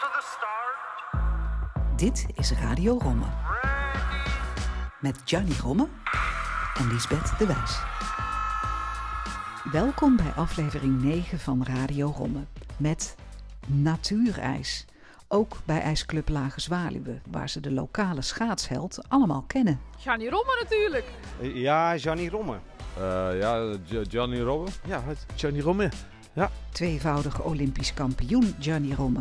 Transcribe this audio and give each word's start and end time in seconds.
to 0.00 0.06
the 0.12 0.22
start. 0.36 1.98
Dit 1.98 2.26
is 2.34 2.52
Radio 2.52 2.98
Romme. 3.02 3.24
Met 5.00 5.18
Gianni 5.24 5.56
Romme 5.62 5.86
en 6.78 6.92
Lisbeth 6.92 7.38
de 7.38 7.46
Wijs. 7.46 7.78
Welkom 9.72 10.16
bij 10.16 10.32
aflevering 10.36 11.02
9 11.02 11.38
van 11.38 11.64
Radio 11.64 12.12
Romme. 12.16 12.44
Met 12.76 13.16
natuurijs. 13.66 14.84
Ook 15.28 15.56
bij 15.64 15.80
IJsclub 15.80 16.28
Lage 16.28 16.60
Zwaluwe, 16.60 17.20
waar 17.30 17.48
ze 17.48 17.60
de 17.60 17.72
lokale 17.72 18.22
schaatsheld 18.22 18.98
allemaal 19.08 19.44
kennen. 19.46 19.80
Gianni 19.98 20.28
Romme 20.28 20.58
natuurlijk. 20.62 21.04
Ja, 21.40 21.98
Gianni 21.98 22.28
Romme. 22.28 22.58
Eh, 22.96 23.38
ja, 23.40 23.76
Gi- 23.86 24.04
Gianni 24.08 24.40
Robben. 24.40 24.72
Ja, 24.84 25.02
het 25.06 25.26
Gianni 25.36 25.60
Romme. 25.60 25.88
Tweevoudige 26.72 27.42
Olympisch 27.42 27.94
kampioen 27.94 28.54
Gianni 28.60 28.94
Romme. 28.94 29.20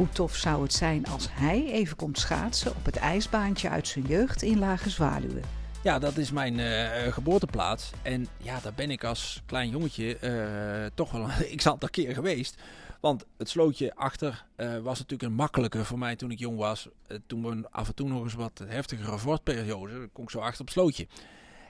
Hoe 0.00 0.08
tof 0.08 0.36
zou 0.36 0.62
het 0.62 0.72
zijn 0.72 1.06
als 1.06 1.26
hij 1.30 1.66
even 1.72 1.96
komt 1.96 2.18
schaatsen 2.18 2.70
op 2.76 2.84
het 2.84 2.96
ijsbaantje 2.96 3.68
uit 3.68 3.88
zijn 3.88 4.04
jeugd 4.06 4.42
in 4.42 4.58
Lage 4.58 4.90
Zwaluwe. 4.90 5.40
Ja, 5.82 5.98
dat 5.98 6.16
is 6.16 6.30
mijn 6.30 6.60
eh, 6.60 7.12
geboorteplaats. 7.12 7.90
En 8.02 8.26
ja, 8.36 8.60
daar 8.60 8.72
ben 8.74 8.90
ik 8.90 9.04
als 9.04 9.42
klein 9.46 9.70
jongetje 9.70 10.16
eh, 10.16 10.90
toch 10.94 11.10
wel 11.10 11.22
een 11.22 11.56
x 11.56 11.66
aantal 11.66 11.88
keer 11.88 12.14
geweest. 12.14 12.62
Want 13.00 13.26
het 13.36 13.48
slootje 13.48 13.94
achter 13.94 14.44
eh, 14.56 14.78
was 14.78 14.98
natuurlijk 14.98 15.30
een 15.30 15.36
makkelijke 15.36 15.84
voor 15.84 15.98
mij 15.98 16.16
toen 16.16 16.30
ik 16.30 16.38
jong 16.38 16.58
was. 16.58 16.88
Toen 17.26 17.42
we 17.42 17.68
af 17.70 17.88
en 17.88 17.94
toe 17.94 18.08
nog 18.08 18.22
eens 18.22 18.34
wat 18.34 18.62
heftigere 18.66 19.18
vorstperiode, 19.18 20.08
kon 20.12 20.24
ik 20.24 20.30
zo 20.30 20.38
achter 20.38 20.60
op 20.60 20.66
het 20.66 20.74
slootje. 20.74 21.06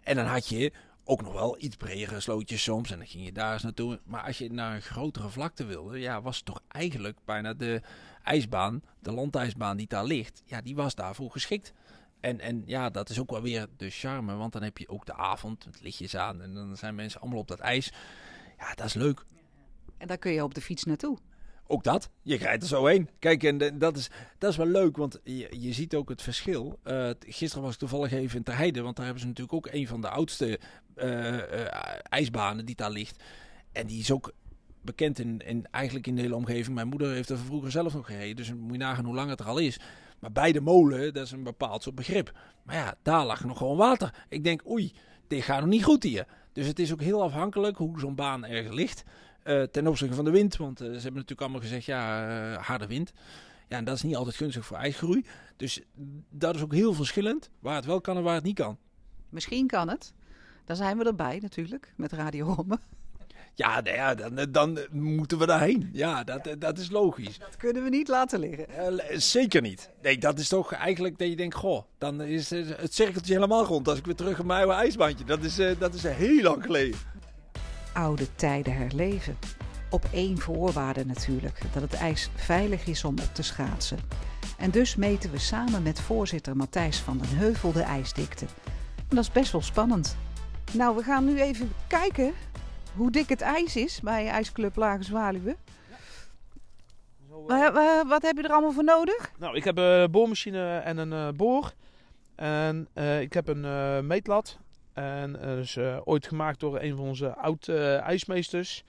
En 0.03 0.17
dan 0.17 0.27
had 0.27 0.48
je 0.48 0.73
ook 1.05 1.23
nog 1.23 1.33
wel 1.33 1.56
iets 1.59 1.77
bredere 1.77 2.20
slootjes 2.20 2.62
soms. 2.62 2.91
En 2.91 2.98
dan 2.98 3.06
ging 3.06 3.25
je 3.25 3.33
daar 3.33 3.53
eens 3.53 3.62
naartoe. 3.62 4.01
Maar 4.05 4.23
als 4.23 4.39
je 4.39 4.53
naar 4.53 4.75
een 4.75 4.83
grotere 4.83 5.28
vlakte 5.28 5.65
wilde, 5.65 5.98
ja, 5.98 6.23
was 6.23 6.37
het 6.37 6.45
toch 6.45 6.62
eigenlijk 6.69 7.19
bijna 7.25 7.55
de 7.55 7.81
ijsbaan, 8.30 8.83
de 8.98 9.12
landijsbaan 9.12 9.77
die 9.77 9.87
daar 9.87 10.05
ligt, 10.05 10.43
ja, 10.45 10.61
die 10.61 10.75
was 10.75 10.95
daarvoor 10.95 11.30
geschikt. 11.30 11.73
En, 12.20 12.41
en 12.41 12.62
ja, 12.67 12.91
dat 12.91 13.09
is 13.09 13.20
ook 13.20 13.31
wel 13.31 13.42
weer 13.42 13.67
de 13.77 13.91
charme, 13.91 14.34
want 14.34 14.53
dan 14.53 14.62
heb 14.62 14.78
je 14.78 14.89
ook 14.89 15.06
de 15.06 15.14
avond, 15.14 15.64
het 15.64 15.81
lichtjes 15.83 16.17
aan 16.17 16.42
en 16.42 16.55
dan 16.55 16.77
zijn 16.77 16.95
mensen 16.95 17.20
allemaal 17.20 17.39
op 17.39 17.48
dat 17.48 17.58
ijs. 17.58 17.92
Ja, 18.58 18.75
dat 18.75 18.86
is 18.86 18.95
leuk. 18.95 19.25
En 19.98 20.06
daar 20.06 20.19
kun 20.19 20.33
je 20.33 20.45
op 20.45 20.55
de 20.55 20.61
fiets 20.61 20.84
naartoe. 20.84 21.19
Ook 21.67 21.84
dat, 21.84 22.11
je 22.23 22.36
rijdt 22.36 22.62
er 22.62 22.69
zo 22.69 22.86
heen. 22.86 23.08
Kijk, 23.19 23.42
en 23.42 23.78
dat 23.78 23.97
is, 23.97 24.11
dat 24.39 24.51
is 24.51 24.56
wel 24.56 24.67
leuk, 24.67 24.97
want 24.97 25.20
je, 25.25 25.48
je 25.61 25.73
ziet 25.73 25.95
ook 25.95 26.08
het 26.08 26.23
verschil. 26.23 26.78
Eh, 26.83 27.11
gisteren 27.19 27.64
was 27.64 27.73
ik 27.73 27.78
toevallig 27.78 28.12
even 28.12 28.36
in 28.36 28.42
Terheide, 28.42 28.83
want 28.83 28.97
daar 28.97 29.05
hebben 29.05 29.23
ze 29.23 29.28
natuurlijk 29.28 29.56
ook 29.56 29.73
een 29.73 29.86
van 29.86 30.01
de 30.01 30.08
oudste 30.08 30.61
eh, 30.95 31.39
eh, 31.39 32.01
ijsbanen 32.03 32.64
die 32.64 32.75
daar 32.75 32.91
ligt. 32.91 33.23
En 33.73 33.86
die 33.86 34.01
is 34.01 34.11
ook 34.11 34.33
bekend 34.83 35.19
in, 35.19 35.67
eigenlijk 35.70 36.06
in 36.06 36.14
de 36.14 36.20
hele 36.20 36.34
omgeving. 36.36 36.75
Mijn 36.75 36.89
moeder 36.89 37.12
heeft 37.12 37.28
er 37.28 37.39
vroeger 37.39 37.70
zelf 37.70 37.95
nog 37.95 38.06
gereden, 38.06 38.36
dus 38.36 38.53
moet 38.55 38.73
je 38.73 38.78
nagaan 38.78 39.05
hoe 39.05 39.14
lang 39.14 39.31
het 39.31 39.41
er 39.41 39.47
al 39.47 39.59
is. 39.59 39.81
Maar 40.19 40.33
bij 40.33 40.53
de 40.53 40.61
molen, 40.61 41.14
dat 41.14 41.25
is 41.25 41.31
een 41.33 41.42
bepaald 41.42 41.83
soort 41.83 41.95
begrip. 41.95 42.33
Maar 42.62 42.75
ja, 42.77 42.95
daar 43.03 43.27
lag 43.27 43.45
nog 43.45 43.58
gewoon 43.58 43.77
water. 43.77 44.14
Ik 44.28 44.45
denk, 44.45 44.69
oei, 44.70 44.92
dit 45.28 45.42
gaat 45.42 45.61
nog 45.61 45.69
niet 45.69 45.84
goed 45.84 46.03
hier. 46.03 46.27
Dus 46.53 46.67
het 46.67 46.78
is 46.78 46.92
ook 46.92 47.01
heel 47.01 47.23
afhankelijk 47.23 47.77
hoe 47.77 48.01
zo'n 48.01 48.14
baan 48.14 48.45
ergens 48.45 48.75
ligt. 48.75 49.05
eh, 49.42 49.62
ten 49.62 49.86
opzichte 49.86 50.14
van 50.14 50.25
de 50.25 50.31
wind. 50.31 50.56
Want 50.56 50.81
eh, 50.81 50.86
ze 50.86 50.92
hebben 50.92 51.12
natuurlijk 51.12 51.41
allemaal 51.41 51.61
gezegd, 51.61 51.84
ja, 51.84 52.28
eh, 52.53 52.62
harde 52.67 52.86
wind. 52.86 53.12
Ja, 53.69 53.77
en 53.77 53.84
dat 53.84 53.95
is 53.97 54.03
niet 54.03 54.17
altijd 54.17 54.36
gunstig 54.36 54.67
voor 54.67 54.77
ijsgroei. 54.77 55.25
Dus 55.56 55.81
dat 56.31 56.55
is 56.55 56.62
ook 56.62 56.73
heel 56.75 56.92
verschillend. 56.92 57.51
Waar 57.61 57.75
het 57.75 57.84
wel 57.84 58.01
kan 58.01 58.17
en 58.17 58.23
waar 58.23 58.34
het 58.34 58.45
niet 58.45 58.55
kan. 58.58 58.78
Misschien 59.28 59.67
kan 59.67 59.89
het. 59.89 60.12
Dan 60.64 60.77
zijn 60.77 60.98
we 60.98 61.05
erbij 61.05 61.39
natuurlijk, 61.42 61.92
met 61.97 62.12
Radio 62.12 62.53
Romme. 62.55 62.78
Ja, 63.55 63.81
nou 63.81 63.97
ja 63.97 64.15
dan, 64.15 64.47
dan 64.51 64.79
moeten 64.91 65.39
we 65.39 65.47
daarheen. 65.47 65.91
Ja, 65.93 66.25
dat, 66.25 66.48
dat 66.59 66.79
is 66.79 66.91
logisch. 66.91 67.39
Dat 67.39 67.57
kunnen 67.57 67.83
we 67.83 67.89
niet 67.89 68.09
laten 68.09 68.41
liggen. 68.41 68.69
Eh, 68.69 69.19
zeker 69.19 69.62
niet. 69.62 69.91
Nee, 70.03 70.19
dat 70.19 70.39
is 70.39 70.48
toch 70.48 70.73
eigenlijk 70.73 71.19
dat 71.19 71.29
je 71.29 71.37
denkt, 71.37 71.55
goh, 71.55 71.84
dan 71.98 72.20
is 72.23 72.53
eh, 72.53 72.67
het 72.77 72.95
cirkeltje 72.95 73.34
helemaal 73.34 73.65
rond. 73.65 73.89
Als 73.89 73.98
ik 73.98 74.05
weer 74.05 74.15
terug 74.15 74.39
op 74.39 74.47
mijn 74.47 74.61
oude 74.61 74.75
ijsbandje. 74.75 75.25
Dat 75.25 75.42
is, 75.42 75.59
eh, 75.59 75.70
dat 75.79 75.95
is 75.95 76.02
heel 76.02 76.42
lang 76.42 76.63
geleden. 76.63 76.98
Oude 77.92 78.35
tijden 78.35 78.77
herleven. 78.77 79.39
Op 79.91 80.05
één 80.13 80.39
voorwaarde 80.39 81.07
natuurlijk, 81.07 81.61
dat 81.73 81.83
het 81.83 81.95
ijs 81.95 82.30
veilig 82.35 82.86
is 82.86 83.05
om 83.05 83.19
op 83.19 83.35
te 83.35 83.42
schaatsen. 83.42 83.98
En 84.58 84.70
dus 84.70 84.97
meten 84.97 85.30
we 85.30 85.39
samen 85.39 85.83
met 85.83 86.01
voorzitter 86.01 86.57
Matthijs 86.57 86.98
van 86.98 87.19
den 87.19 87.36
Heuvel 87.36 87.73
de 87.73 87.83
ijsdikte. 87.83 88.47
En 88.97 89.17
dat 89.17 89.24
is 89.24 89.33
best 89.33 89.53
wel 89.53 89.63
spannend. 89.63 90.17
Nou, 90.73 90.97
we 90.97 91.03
gaan 91.03 91.24
nu 91.24 91.41
even 91.41 91.73
kijken 91.86 92.33
hoe 92.96 93.11
dik 93.11 93.28
het 93.28 93.40
ijs 93.40 93.77
is 93.77 94.01
bij 94.01 94.27
IJsclub 94.28 94.77
Lage 94.77 95.02
Zwaluwe. 95.02 95.56
Wa- 97.46 97.73
wa- 97.73 98.06
Wat 98.06 98.23
heb 98.23 98.36
je 98.36 98.42
er 98.42 98.51
allemaal 98.52 98.73
voor 98.73 98.84
nodig? 98.84 99.30
Nou, 99.39 99.56
ik 99.56 99.64
heb 99.64 99.78
een 99.78 100.11
boormachine 100.11 100.78
en 100.78 100.96
een 100.98 101.12
eh, 101.12 101.29
boor. 101.36 101.73
En 102.34 102.89
eh, 102.92 103.20
ik 103.20 103.33
heb 103.33 103.48
een 103.48 103.64
eh, 103.64 104.00
meetlat. 104.00 104.58
En 104.92 105.33
dat 105.33 105.58
is 105.58 105.77
eh, 105.77 105.98
ooit 106.05 106.27
gemaakt 106.27 106.61
door 106.61 106.80
een 106.80 106.96
van 106.96 107.05
onze 107.05 107.34
oud-ijsmeesters. 107.36 108.84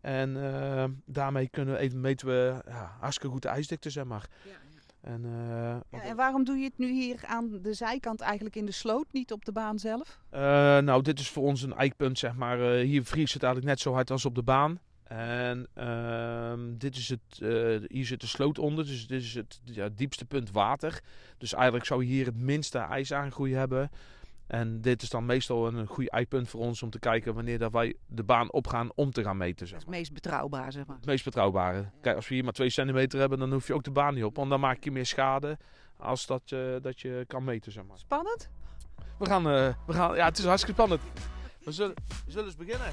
en 0.00 0.52
eh, 0.54 0.84
daarmee 1.04 1.48
kunnen 1.48 1.74
we, 1.74 1.80
even- 1.80 2.00
meten 2.00 2.26
we 2.26 2.54
ja, 2.66 2.96
hartstikke 3.00 3.32
goed 3.32 3.42
de 3.42 3.48
ijsdikte, 3.48 3.90
zeg 3.90 4.04
maar. 4.04 4.26
En, 5.00 5.24
eh, 5.24 6.00
Ja, 6.00 6.02
en 6.02 6.16
waarom 6.16 6.44
doe 6.44 6.56
je 6.56 6.64
het 6.64 6.78
nu 6.78 6.92
hier 6.92 7.20
aan 7.26 7.58
de 7.62 7.74
zijkant 7.74 8.20
eigenlijk 8.20 8.56
in 8.56 8.66
de 8.66 8.72
sloot, 8.72 9.06
niet 9.12 9.32
op 9.32 9.44
de 9.44 9.52
baan 9.52 9.78
zelf? 9.78 10.20
Eh, 10.30 10.40
nou, 10.78 11.02
dit 11.02 11.18
is 11.18 11.28
voor 11.28 11.42
ons 11.42 11.62
een 11.62 11.74
eikpunt, 11.74 12.18
zeg 12.18 12.34
maar. 12.34 12.60
Eh, 12.60 12.84
hier 12.86 13.04
vriest 13.04 13.34
het 13.34 13.42
eigenlijk 13.42 13.72
net 13.72 13.82
zo 13.82 13.92
hard 13.92 14.10
als 14.10 14.24
op 14.24 14.34
de 14.34 14.42
baan. 14.42 14.78
En 15.04 15.66
ehm, 15.74 16.76
dit 16.78 16.96
is 16.96 17.08
het, 17.08 17.38
hier 17.88 18.06
zit 18.06 18.20
de 18.20 18.26
sloot 18.26 18.58
onder, 18.58 18.86
dus 18.86 19.06
dit 19.06 19.22
is 19.22 19.34
het 19.34 19.60
ja, 19.64 19.88
diepste 19.94 20.24
punt 20.24 20.50
water. 20.50 21.00
Dus 21.38 21.52
eigenlijk 21.52 21.84
zou 21.84 22.04
je 22.04 22.10
hier 22.10 22.26
het 22.26 22.36
minste 22.36 22.78
ijs 22.78 23.12
aangroei 23.12 23.54
hebben. 23.54 23.90
En 24.50 24.80
dit 24.80 25.02
is 25.02 25.10
dan 25.10 25.26
meestal 25.26 25.66
een 25.66 25.86
goed 25.86 26.08
eikpunt 26.08 26.48
voor 26.48 26.60
ons 26.60 26.82
om 26.82 26.90
te 26.90 26.98
kijken 26.98 27.34
wanneer 27.34 27.58
dat 27.58 27.72
wij 27.72 27.94
de 28.06 28.22
baan 28.22 28.52
opgaan 28.52 28.92
om 28.94 29.10
te 29.10 29.22
gaan 29.22 29.36
meten. 29.36 29.66
Zeg 29.66 29.76
maar. 29.76 29.86
het 29.86 29.96
meest 29.96 30.12
betrouwbaar, 30.12 30.72
zeg 30.72 30.86
maar. 30.86 30.96
Het 30.96 31.06
meest 31.06 31.24
betrouwbare. 31.24 31.90
Kijk, 32.00 32.16
als 32.16 32.28
we 32.28 32.34
hier 32.34 32.44
maar 32.44 32.52
2 32.52 32.70
centimeter 32.70 33.20
hebben, 33.20 33.38
dan 33.38 33.52
hoef 33.52 33.66
je 33.66 33.74
ook 33.74 33.84
de 33.84 33.90
baan 33.90 34.14
niet 34.14 34.24
op. 34.24 34.36
Want 34.36 34.50
dan 34.50 34.60
maak 34.60 34.84
je 34.84 34.90
meer 34.90 35.06
schade 35.06 35.58
als 35.96 36.26
dat, 36.26 36.42
je 36.44 36.78
dat 36.82 37.00
je 37.00 37.24
kan 37.26 37.44
meten, 37.44 37.72
zeg 37.72 37.84
maar. 37.84 37.98
Spannend? 37.98 38.50
We 39.18 39.26
gaan, 39.26 39.48
eh, 39.48 39.74
we 39.86 39.92
gaan, 39.92 40.16
ja, 40.16 40.24
het 40.24 40.38
is 40.38 40.44
hartstikke 40.44 40.80
spannend. 40.80 41.02
We 41.64 41.72
zullen, 41.72 41.94
we 42.24 42.30
zullen 42.30 42.46
eens 42.46 42.56
beginnen. 42.56 42.92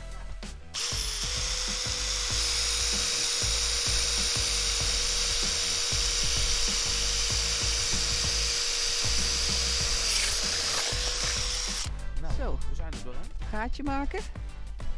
Gaatje 13.49 13.83
maken. 13.83 14.19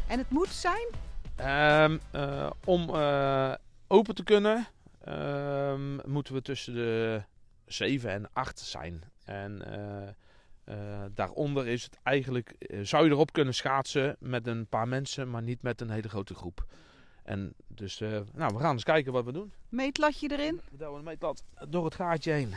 En 0.08 0.18
het 0.18 0.30
moet 0.30 0.48
zijn? 0.48 0.88
Ehm, 1.36 1.98
eh, 2.12 2.50
om 2.66 2.90
eh, 2.96 3.54
open 3.88 4.16
te 4.16 4.24
kunnen, 4.24 4.68
ehm, 5.04 6.10
moeten 6.12 6.34
we 6.34 6.42
tussen 6.42 6.74
de 6.74 7.24
7 7.66 8.10
en 8.10 8.30
8 8.34 8.60
zijn. 8.60 9.04
En 9.26 9.66
eh, 10.66 11.04
daaronder 11.14 11.68
is 11.68 11.84
het 11.84 12.00
eigenlijk, 12.04 12.56
zou 12.82 13.06
je 13.06 13.12
erop 13.12 13.34
kunnen 13.34 13.54
schaatsen 13.54 14.16
met 14.20 14.48
een 14.48 14.68
paar 14.68 14.88
mensen, 14.88 15.30
maar 15.30 15.42
niet 15.42 15.62
met 15.62 15.82
een 15.82 15.90
hele 15.90 16.10
grote 16.10 16.36
groep. 16.36 16.66
En 17.24 17.54
dus, 17.68 18.00
nou, 18.34 18.54
we 18.54 18.60
gaan 18.60 18.74
eens 18.74 18.84
kijken 18.84 19.12
wat 19.12 19.26
we 19.26 19.32
doen. 19.32 19.54
Meetlatje 19.70 20.32
erin? 20.32 20.62
We 20.72 20.78
douwen 20.78 21.00
een 21.00 21.06
meetlat 21.06 21.44
door 21.68 21.86
het 21.86 21.96
gaatje 21.96 22.32
heen. 22.32 22.54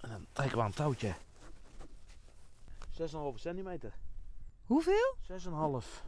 En 0.00 0.10
dan 0.10 0.26
trekken 0.32 0.56
we 0.56 0.62
aan 0.62 0.68
het 0.68 0.76
touwtje. 0.76 1.14
6,5 3.00 3.06
centimeter. 3.34 3.92
Hoeveel? 4.64 5.16
6,5. 5.22 6.04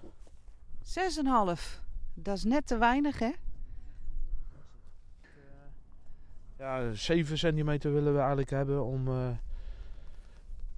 6,5. 0.83 1.81
Dat 2.15 2.37
is 2.37 2.45
net 2.45 2.67
te 2.67 2.79
weinig, 2.79 3.19
hè? 3.19 3.31
Ja, 6.59 6.93
7 6.93 7.39
centimeter 7.39 7.93
willen 7.93 8.13
we 8.13 8.19
eigenlijk 8.19 8.51
hebben 8.51 8.85
om, 8.85 9.09
eh, 9.09 9.29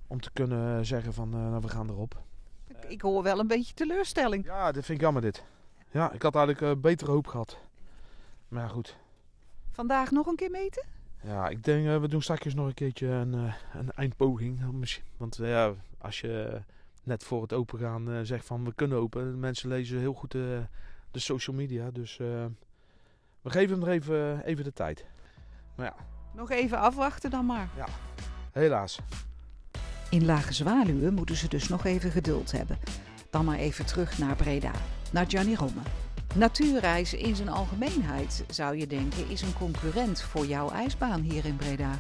om 0.07 0.21
te 0.21 0.31
kunnen 0.33 0.87
zeggen 0.87 1.13
van 1.13 1.35
eh, 1.35 1.41
nou, 1.41 1.61
we 1.61 1.69
gaan 1.69 1.89
erop. 1.89 2.23
Ik, 2.67 2.85
ik 2.85 3.01
hoor 3.01 3.23
wel 3.23 3.39
een 3.39 3.47
beetje 3.47 3.75
teleurstelling. 3.75 4.45
Ja, 4.45 4.73
dit 4.73 4.85
vind 4.85 4.99
ik 4.99 5.05
jammer 5.05 5.23
dit. 5.23 5.45
Ja, 5.91 6.13
ik 6.13 6.23
had 6.23 6.35
eigenlijk 6.35 6.77
eh, 6.77 6.83
betere 6.83 7.11
hoop 7.11 7.27
gehad. 7.27 7.59
Maar 8.49 8.63
ja, 8.63 8.69
goed. 8.69 8.97
Vandaag 9.71 10.11
nog 10.11 10.27
een 10.27 10.37
keer 10.37 10.51
meten? 10.51 10.94
Ja, 11.27 11.49
ik 11.49 11.65
denk 11.65 11.87
eh, 11.87 12.01
we 12.01 12.09
doen 12.09 12.23
straks 12.23 12.55
nog 12.55 12.67
een 12.67 12.75
keertje 12.75 13.07
een, 13.07 13.35
eh, 13.35 13.55
een 13.75 13.93
eindpoging. 13.93 14.73
Misschien- 14.73 15.05
Want 15.17 15.39
eh, 15.39 15.49
ja, 15.49 15.73
als 15.99 16.21
je 16.21 16.61
net 17.03 17.25
voor 17.25 17.43
het 17.43 17.53
open 17.53 17.79
gaan 17.79 18.11
eh, 18.13 18.19
zegt 18.23 18.47
van 18.47 18.65
we 18.65 18.75
kunnen 18.75 18.99
open. 18.99 19.39
Mensen 19.41 19.69
lezen 19.69 19.99
heel 19.99 20.15
goed 20.15 20.31
de, 20.31 20.63
de 21.11 21.19
social 21.19 21.57
media. 21.57 21.91
Dus 21.91 22.19
eh, 22.19 22.27
we 23.43 23.51
geven 23.51 23.79
hem 23.79 23.89
er 23.89 23.93
even, 23.95 24.45
even 24.45 24.65
de 24.65 24.73
tijd. 24.73 25.05
Maar 25.75 25.87
ja, 25.87 25.95
Nog 26.35 26.51
even 26.51 26.79
afwachten 26.79 27.31
dan 27.31 27.47
maar. 27.47 27.69
helaas. 28.53 28.99
In 30.11 30.25
Lage 30.25 30.53
Zwaluwe 30.53 31.11
moeten 31.11 31.37
ze 31.37 31.49
dus 31.49 31.69
nog 31.69 31.85
even 31.85 32.11
geduld 32.11 32.53
hebben. 32.53 32.79
Dan 33.31 33.45
maar 33.45 33.59
even 33.59 33.87
terug 33.87 34.19
naar 34.19 34.37
Breda, 34.37 34.71
naar 35.13 35.25
Gianni 35.29 35.55
Romme. 35.55 35.81
Natuurreis 36.35 37.15
in 37.15 37.37
zijn 37.37 37.49
algemeenheid, 37.49 38.45
zou 38.49 38.77
je 38.77 38.87
denken, 38.87 39.29
is 39.29 39.43
een 39.43 39.53
concurrent 39.53 40.23
voor 40.23 40.47
jouw 40.47 40.71
ijsbaan 40.71 41.21
hier 41.21 41.45
in 41.45 41.57
Breda. 41.57 41.99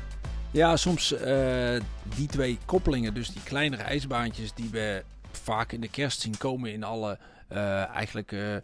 Ja, 0.51 0.77
soms 0.77 1.13
eh, 1.13 1.81
die 2.17 2.29
twee 2.29 2.59
koppelingen, 2.65 3.15
dus 3.15 3.29
die 3.29 3.43
kleinere 3.43 3.83
ijsbaantjes 3.83 4.55
die 4.55 4.71
we 4.71 5.05
vaak 5.31 5.73
in 5.73 5.81
de 5.81 5.89
kerst 5.89 6.21
zien 6.21 6.37
komen 6.39 6.73
in 6.73 6.83
alle 6.83 7.19
eh, 7.49 7.89
eigenlijk 7.89 8.33
eh, 8.33 8.57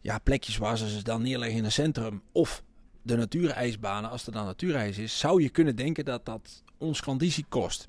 ja, 0.00 0.18
plekjes 0.18 0.56
waar 0.56 0.78
ze 0.78 0.88
ze 0.90 1.02
dan 1.02 1.22
neerleggen 1.22 1.58
in 1.58 1.64
een 1.64 1.72
centrum. 1.72 2.22
Of 2.32 2.62
de 3.02 3.16
natuurijsbanen, 3.16 4.10
als 4.10 4.26
er 4.26 4.32
dan 4.32 4.44
natuurijs 4.44 4.98
is, 4.98 5.18
zou 5.18 5.42
je 5.42 5.48
kunnen 5.48 5.76
denken 5.76 6.04
dat 6.04 6.24
dat 6.24 6.62
ons 6.78 7.02
conditie 7.02 7.44
kost. 7.48 7.88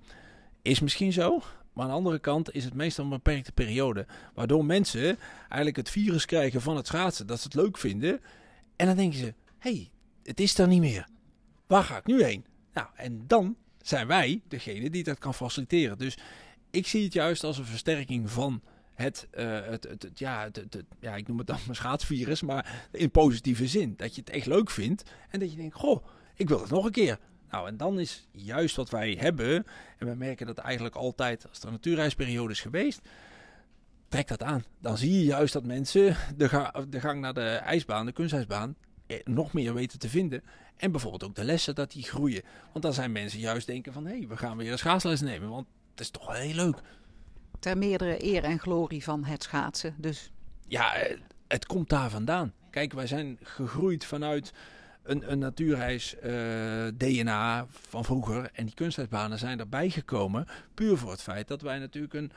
Is 0.61 0.79
misschien 0.79 1.13
zo, 1.13 1.41
maar 1.73 1.83
aan 1.83 1.89
de 1.91 1.97
andere 1.97 2.19
kant 2.19 2.53
is 2.53 2.63
het 2.63 2.73
meestal 2.73 3.03
een 3.03 3.09
beperkte 3.09 3.51
periode. 3.51 4.05
Waardoor 4.33 4.65
mensen 4.65 5.17
eigenlijk 5.39 5.75
het 5.75 5.89
virus 5.89 6.25
krijgen 6.25 6.61
van 6.61 6.75
het 6.75 6.87
schaatsen, 6.87 7.27
dat 7.27 7.39
ze 7.39 7.43
het 7.43 7.53
leuk 7.53 7.77
vinden. 7.77 8.21
En 8.75 8.85
dan 8.85 8.95
denken 8.95 9.19
ze, 9.19 9.33
hey, 9.57 9.91
het 10.23 10.39
is 10.39 10.57
er 10.57 10.67
niet 10.67 10.79
meer. 10.79 11.07
Waar 11.67 11.83
ga 11.83 11.97
ik 11.97 12.05
nu 12.05 12.23
heen? 12.23 12.45
Nou, 12.73 12.87
en 12.95 13.23
dan 13.27 13.55
zijn 13.81 14.07
wij 14.07 14.41
degene 14.47 14.89
die 14.89 15.03
dat 15.03 15.17
kan 15.17 15.33
faciliteren. 15.33 15.97
Dus 15.97 16.17
ik 16.71 16.87
zie 16.87 17.03
het 17.03 17.13
juist 17.13 17.43
als 17.43 17.57
een 17.57 17.65
versterking 17.65 18.29
van 18.29 18.61
het, 18.93 19.27
uh, 19.33 19.61
het, 19.65 19.83
het, 19.83 20.19
ja, 20.19 20.49
het, 20.51 20.83
ja, 20.99 21.15
ik 21.15 21.27
noem 21.27 21.37
het 21.37 21.47
dan 21.47 21.59
mijn 21.65 21.75
schaatsvirus, 21.75 22.41
maar 22.41 22.87
in 22.91 23.11
positieve 23.11 23.67
zin. 23.67 23.93
Dat 23.97 24.15
je 24.15 24.21
het 24.21 24.29
echt 24.29 24.45
leuk 24.45 24.69
vindt 24.69 25.03
en 25.29 25.39
dat 25.39 25.51
je 25.51 25.57
denkt, 25.57 25.75
goh, 25.75 26.05
ik 26.35 26.47
wil 26.47 26.61
het 26.61 26.69
nog 26.69 26.85
een 26.85 26.91
keer. 26.91 27.19
Nou, 27.51 27.67
en 27.67 27.77
dan 27.77 27.99
is 27.99 28.27
juist 28.31 28.75
wat 28.75 28.89
wij 28.89 29.17
hebben, 29.19 29.65
en 29.97 30.07
we 30.07 30.15
merken 30.15 30.45
dat 30.45 30.57
eigenlijk 30.57 30.95
altijd 30.95 31.47
als 31.49 31.59
er 31.59 31.65
een 31.65 31.71
natuurreisperiode 31.71 32.53
is 32.53 32.61
geweest, 32.61 33.01
trekt 34.07 34.29
dat 34.29 34.43
aan. 34.43 34.63
Dan 34.79 34.97
zie 34.97 35.11
je 35.11 35.23
juist 35.23 35.53
dat 35.53 35.63
mensen 35.63 36.15
de, 36.35 36.49
ga, 36.49 36.73
de 36.89 36.99
gang 36.99 37.21
naar 37.21 37.33
de 37.33 37.49
ijsbaan, 37.49 38.05
de 38.05 38.11
kunstijsbaan, 38.11 38.75
eh, 39.07 39.17
nog 39.23 39.53
meer 39.53 39.73
weten 39.73 39.99
te 39.99 40.09
vinden. 40.09 40.43
En 40.77 40.91
bijvoorbeeld 40.91 41.23
ook 41.23 41.35
de 41.35 41.43
lessen, 41.43 41.75
dat 41.75 41.91
die 41.91 42.03
groeien. 42.03 42.41
Want 42.71 42.83
dan 42.83 42.93
zijn 42.93 43.11
mensen 43.11 43.39
juist 43.39 43.67
denken 43.67 43.93
van, 43.93 44.05
hé, 44.05 44.17
hey, 44.17 44.27
we 44.27 44.37
gaan 44.37 44.57
weer 44.57 44.71
een 44.71 44.77
schaatsles 44.77 45.21
nemen, 45.21 45.49
want 45.49 45.67
het 45.91 45.99
is 45.99 46.09
toch 46.09 46.25
wel 46.25 46.35
heel 46.35 46.55
leuk. 46.55 46.81
Ter 47.59 47.77
meerdere 47.77 48.23
eer 48.25 48.43
en 48.43 48.59
glorie 48.59 49.03
van 49.03 49.23
het 49.23 49.43
schaatsen, 49.43 49.95
dus. 49.97 50.31
Ja, 50.67 50.93
eh, 50.93 51.19
het 51.47 51.65
komt 51.65 51.89
daar 51.89 52.09
vandaan. 52.09 52.53
Kijk, 52.69 52.93
wij 52.93 53.07
zijn 53.07 53.37
gegroeid 53.41 54.05
vanuit 54.05 54.53
een, 55.03 55.31
een 55.31 55.39
natuurreis 55.39 56.15
uh, 56.23 56.87
DNA 56.97 57.65
van 57.69 58.05
vroeger. 58.05 58.49
En 58.53 58.65
die 58.65 58.73
kunstijsbanen 58.73 59.39
zijn 59.39 59.59
erbij 59.59 59.89
gekomen. 59.89 60.47
Puur 60.73 60.97
voor 60.97 61.11
het 61.11 61.21
feit 61.21 61.47
dat 61.47 61.61
wij 61.61 61.79
natuurlijk 61.79 62.13
een 62.13 62.31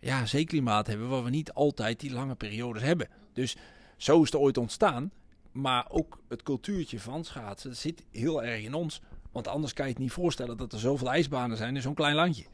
ja, 0.00 0.26
zeeklimaat 0.26 0.86
hebben. 0.86 1.08
Waar 1.08 1.24
we 1.24 1.30
niet 1.30 1.52
altijd 1.52 2.00
die 2.00 2.12
lange 2.12 2.34
periodes 2.34 2.82
hebben. 2.82 3.08
Dus 3.32 3.56
zo 3.96 4.22
is 4.22 4.32
het 4.32 4.40
ooit 4.40 4.58
ontstaan. 4.58 5.10
Maar 5.52 5.86
ook 5.88 6.20
het 6.28 6.42
cultuurtje 6.42 7.00
van 7.00 7.24
schaatsen 7.24 7.76
zit 7.76 8.04
heel 8.10 8.44
erg 8.44 8.62
in 8.62 8.74
ons. 8.74 9.00
Want 9.32 9.48
anders 9.48 9.72
kan 9.72 9.86
je 9.86 9.92
het 9.92 10.00
niet 10.00 10.12
voorstellen 10.12 10.56
dat 10.56 10.72
er 10.72 10.78
zoveel 10.78 11.10
ijsbanen 11.10 11.56
zijn 11.56 11.76
in 11.76 11.82
zo'n 11.82 11.94
klein 11.94 12.14
landje. 12.14 12.44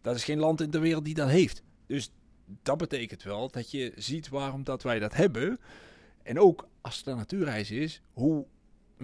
Dat 0.00 0.16
is 0.16 0.24
geen 0.24 0.38
land 0.38 0.60
in 0.60 0.70
de 0.70 0.78
wereld 0.78 1.04
die 1.04 1.14
dat 1.14 1.28
heeft. 1.28 1.62
Dus 1.86 2.10
dat 2.62 2.78
betekent 2.78 3.22
wel 3.22 3.50
dat 3.50 3.70
je 3.70 3.92
ziet 3.96 4.28
waarom 4.28 4.64
dat 4.64 4.82
wij 4.82 4.98
dat 4.98 5.14
hebben. 5.14 5.58
En 6.22 6.38
ook 6.38 6.68
als 6.80 6.96
het 6.96 7.06
een 7.06 7.16
natuurreis 7.16 7.70
is, 7.70 8.00
hoe 8.12 8.46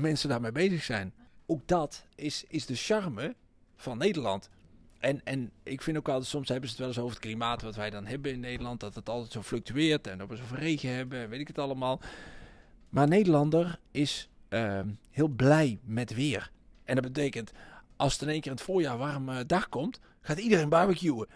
mensen 0.01 0.29
daarmee 0.29 0.53
bezig 0.53 0.83
zijn. 0.83 1.15
Ook 1.47 1.67
dat 1.67 2.05
is, 2.15 2.45
is 2.49 2.67
de 2.67 2.75
charme 2.75 3.35
van 3.77 3.99
Nederland. 3.99 4.49
En, 4.99 5.21
en 5.25 5.51
ik 5.63 5.83
vind 5.83 5.97
ook 5.97 6.09
altijd, 6.09 6.27
soms 6.27 6.49
hebben 6.49 6.69
ze 6.69 6.75
het 6.75 6.85
wel 6.85 6.95
eens 6.95 7.05
over 7.05 7.17
het 7.17 7.27
klimaat 7.27 7.63
wat 7.63 7.77
wij 7.77 7.91
dan 7.91 8.07
hebben 8.07 8.33
in 8.33 8.41
Nederland. 8.41 8.81
Dat 8.81 8.95
het 8.95 9.09
altijd 9.09 9.33
zo 9.33 9.43
fluctueert 9.43 10.07
en 10.07 10.19
dat 10.19 10.29
we 10.29 10.37
zoveel 10.37 10.57
regen 10.57 10.95
hebben 10.95 11.19
en 11.19 11.29
weet 11.29 11.41
ik 11.41 11.47
het 11.47 11.59
allemaal. 11.59 12.01
Maar 12.89 13.09
Nederlander 13.09 13.79
is 13.91 14.29
uh, 14.49 14.81
heel 15.11 15.29
blij 15.29 15.79
met 15.85 16.15
weer. 16.15 16.51
En 16.85 16.95
dat 16.95 17.05
betekent, 17.05 17.53
als 17.97 18.13
het 18.13 18.23
in 18.23 18.29
één 18.29 18.41
keer 18.41 18.51
in 18.51 18.57
het 18.57 18.67
voorjaar 18.67 18.99
warm 18.99 19.47
dag 19.47 19.69
komt, 19.69 20.01
gaat 20.21 20.39
iedereen 20.39 20.69
barbecuen. 20.69 21.27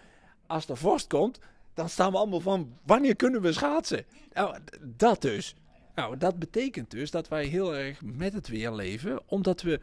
Als 0.47 0.67
er 0.67 0.77
vorst 0.77 1.07
komt, 1.07 1.39
dan 1.73 1.89
staan 1.89 2.11
we 2.11 2.17
allemaal 2.17 2.39
van, 2.39 2.77
wanneer 2.83 3.15
kunnen 3.15 3.41
we 3.41 3.53
schaatsen? 3.53 4.05
Nou, 4.33 4.57
dat 4.81 5.21
dus. 5.21 5.55
Nou, 5.95 6.17
dat 6.17 6.39
betekent 6.39 6.91
dus 6.91 7.11
dat 7.11 7.27
wij 7.27 7.45
heel 7.45 7.75
erg 7.75 8.01
met 8.01 8.33
het 8.33 8.47
weer 8.47 8.71
leven, 8.71 9.21
omdat 9.25 9.61
we 9.61 9.79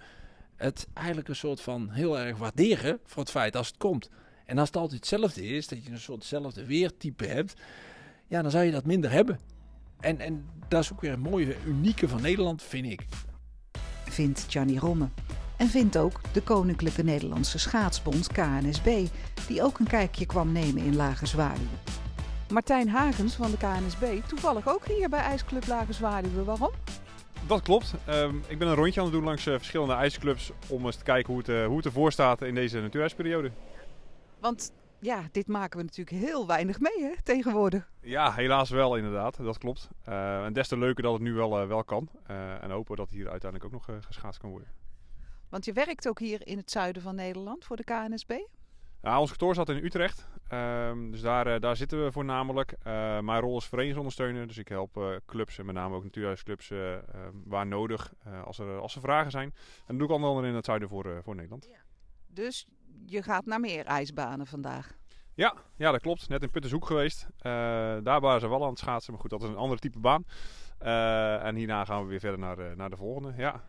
het 0.57 0.87
eigenlijk 0.93 1.29
een 1.29 1.37
soort 1.37 1.61
van 1.61 1.91
heel 1.91 2.19
erg 2.19 2.39
waarderen 2.39 2.99
voor 3.05 3.23
het 3.23 3.31
feit 3.31 3.57
als 3.57 3.67
het 3.67 3.77
komt. 3.77 4.11
En 4.47 4.59
als 4.59 4.67
het 4.67 4.77
altijd 4.77 5.01
hetzelfde 5.01 5.47
is, 5.47 5.69
dat 5.69 5.85
je 5.85 5.91
een 5.91 5.99
soortzelfde 6.01 6.67
weertype 6.67 7.27
hebt, 7.27 7.55
ja, 8.27 8.43
dan 8.43 8.51
zou 8.51 8.65
je 8.65 8.71
dat 8.71 8.85
minder 8.85 9.11
hebben. 9.11 9.39
En, 10.01 10.21
en 10.21 10.49
dat 10.69 10.83
is 10.83 10.93
ook 10.93 11.01
weer 11.01 11.11
het 11.11 11.21
mooie, 11.21 11.57
unieke 11.67 12.09
van 12.09 12.23
Nederland, 12.23 12.63
vind 12.63 12.87
ik. 12.87 13.07
Vindt 14.05 14.47
Gianni 14.49 14.79
Romme. 14.79 15.09
En 15.57 15.69
vindt 15.69 15.97
ook 15.97 16.21
de 16.33 16.43
Koninklijke 16.43 17.03
Nederlandse 17.03 17.59
Schaatsbond 17.59 18.27
KNSB, 18.33 19.07
die 19.47 19.63
ook 19.63 19.79
een 19.79 19.87
kijkje 19.87 20.27
kwam 20.27 20.53
nemen 20.53 20.83
in 20.83 20.97
Lage 20.97 21.27
Zwaluwe. 21.27 22.02
Martijn 22.53 22.89
Hagens 22.89 23.35
van 23.35 23.51
de 23.51 23.57
KNSB, 23.57 24.29
toevallig 24.29 24.69
ook 24.69 24.87
hier 24.87 25.09
bij 25.09 25.21
IJsclub 25.21 25.67
Lage 25.67 25.93
Zwaluwe. 25.93 26.45
Waarom? 26.45 26.71
Dat 27.47 27.63
klopt. 27.63 27.95
Um, 28.09 28.43
ik 28.49 28.59
ben 28.59 28.69
een 28.69 28.75
rondje 28.75 29.01
aan 29.01 29.07
het 29.07 29.15
doen 29.15 29.25
langs 29.25 29.47
uh, 29.47 29.55
verschillende 29.55 29.95
ijsclubs 29.95 30.51
om 30.69 30.87
eens 30.87 30.97
te 30.97 31.05
kijken 31.05 31.33
hoe 31.33 31.43
het, 31.43 31.49
uh, 31.49 31.67
hoe 31.67 31.77
het 31.77 31.85
ervoor 31.85 32.13
staat 32.13 32.43
in 32.43 32.55
deze 32.55 32.81
natuurijsperiode. 32.81 33.51
Want 34.41 34.73
ja, 34.99 35.29
dit 35.31 35.47
maken 35.47 35.79
we 35.79 35.85
natuurlijk 35.85 36.25
heel 36.27 36.47
weinig 36.47 36.81
mee 36.81 37.03
hè, 37.03 37.23
tegenwoordig. 37.23 37.91
Ja, 38.01 38.33
helaas 38.33 38.71
wel 38.71 38.97
inderdaad. 38.97 39.37
Dat 39.37 39.59
klopt. 39.59 39.89
Uh, 40.09 40.45
en 40.45 40.53
des 40.53 40.69
te 40.69 40.79
leuker 40.79 41.03
dat 41.03 41.13
het 41.13 41.23
nu 41.23 41.33
wel, 41.33 41.67
wel 41.67 41.85
kan. 41.85 42.09
en 42.61 42.71
hopen 42.71 42.97
dat 42.97 43.11
hier 43.11 43.31
uiteindelijk 43.31 43.75
ook 43.75 43.87
nog 43.87 44.05
geschaatst 44.07 44.41
kan 44.41 44.51
worden. 44.51 44.69
Want 45.49 45.65
je 45.65 45.73
werkt 45.73 46.09
ook 46.09 46.19
hier 46.19 46.47
in 46.47 46.57
het 46.57 46.71
zuiden 46.71 47.03
van 47.03 47.15
Nederland 47.15 47.65
voor 47.65 47.77
de 47.77 47.85
KNSB? 47.85 48.33
Ja, 49.03 49.21
ons 49.21 49.29
kantoor 49.29 49.55
zat 49.55 49.69
in 49.69 49.85
Utrecht. 49.85 50.29
Um, 50.53 51.11
dus 51.11 51.21
daar, 51.21 51.47
uh, 51.47 51.61
daar 51.61 51.77
zitten 51.77 52.05
we 52.05 52.13
voornamelijk. 52.13 52.71
Uh, 52.73 52.85
mijn 53.21 53.41
rol 53.41 53.57
is 53.57 53.65
verenigingsondersteuner. 53.65 54.47
Dus 54.47 54.59
ik 54.59 54.69
help 54.69 54.97
uh, 54.97 55.17
clubs 55.27 55.59
en 55.59 55.67
met 55.67 55.75
name 55.75 55.95
ook 55.95 56.03
natuurhuisclubs 56.03 56.73
waar 57.45 57.67
nodig. 57.67 58.13
als, 58.45 58.59
er, 58.59 58.79
als 58.79 58.95
er 58.95 59.01
vragen 59.01 59.31
zijn. 59.31 59.55
En 59.87 59.87
dat 59.87 59.99
doe 59.99 60.07
ik 60.07 60.13
onder 60.13 60.29
andere 60.29 60.49
in 60.49 60.55
het 60.55 60.65
zuiden 60.65 60.89
voor, 60.89 61.21
voor 61.23 61.35
Nederland. 61.35 61.69
Ja. 61.71 61.79
Dus 62.27 62.67
je 63.07 63.23
gaat 63.23 63.47
naar 63.47 63.61
meer 63.61 63.87
ijsbanen 63.87 64.47
vandaag? 64.47 64.97
Ja, 65.35 65.55
ja 65.77 65.91
dat 65.91 66.01
klopt. 66.01 66.29
Net 66.29 66.43
in 66.43 66.51
Puttershoek 66.51 66.87
geweest. 66.87 67.27
daar 68.03 68.21
waren 68.21 68.41
ze 68.41 68.49
wel 68.49 68.63
aan 68.63 68.71
het 68.71 68.79
schaatsen. 68.79 69.13
Maar 69.13 69.21
goed, 69.21 69.31
dat 69.31 69.43
is 69.43 69.49
een 69.49 69.57
andere 69.57 69.81
type 69.81 69.99
baan. 69.99 70.25
en 71.43 71.55
hierna 71.55 71.85
gaan 71.85 72.03
we 72.03 72.09
weer 72.09 72.21
verder 72.21 72.39
naar, 72.39 72.77
naar 72.77 72.91
de 72.91 72.97
volgende. 72.97 73.33
Ja. 73.37 73.63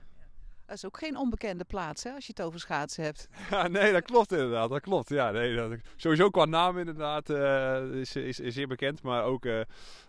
Dat 0.74 0.82
is 0.84 0.88
ook 0.88 0.98
geen 0.98 1.18
onbekende 1.18 1.64
plaats, 1.64 2.04
hè, 2.04 2.12
als 2.12 2.26
je 2.26 2.34
het 2.36 2.46
over 2.46 2.60
schaatsen 2.60 3.04
hebt. 3.04 3.28
Ja, 3.50 3.68
nee, 3.68 3.92
dat 3.92 4.04
klopt 4.04 4.32
inderdaad. 4.32 4.70
Dat 4.70 4.82
klopt. 4.82 5.10
Ja, 5.10 5.32
nee, 5.32 5.56
dat, 5.56 5.72
sowieso 5.96 6.30
qua 6.30 6.46
naam 6.46 6.78
inderdaad 6.78 7.30
uh, 7.30 7.82
is, 7.94 8.16
is, 8.16 8.40
is, 8.40 8.54
zeer 8.54 8.68
bekend. 8.68 9.02
Maar 9.02 9.24
ook 9.24 9.46
uh, 9.46 9.60
uh, 9.60 9.66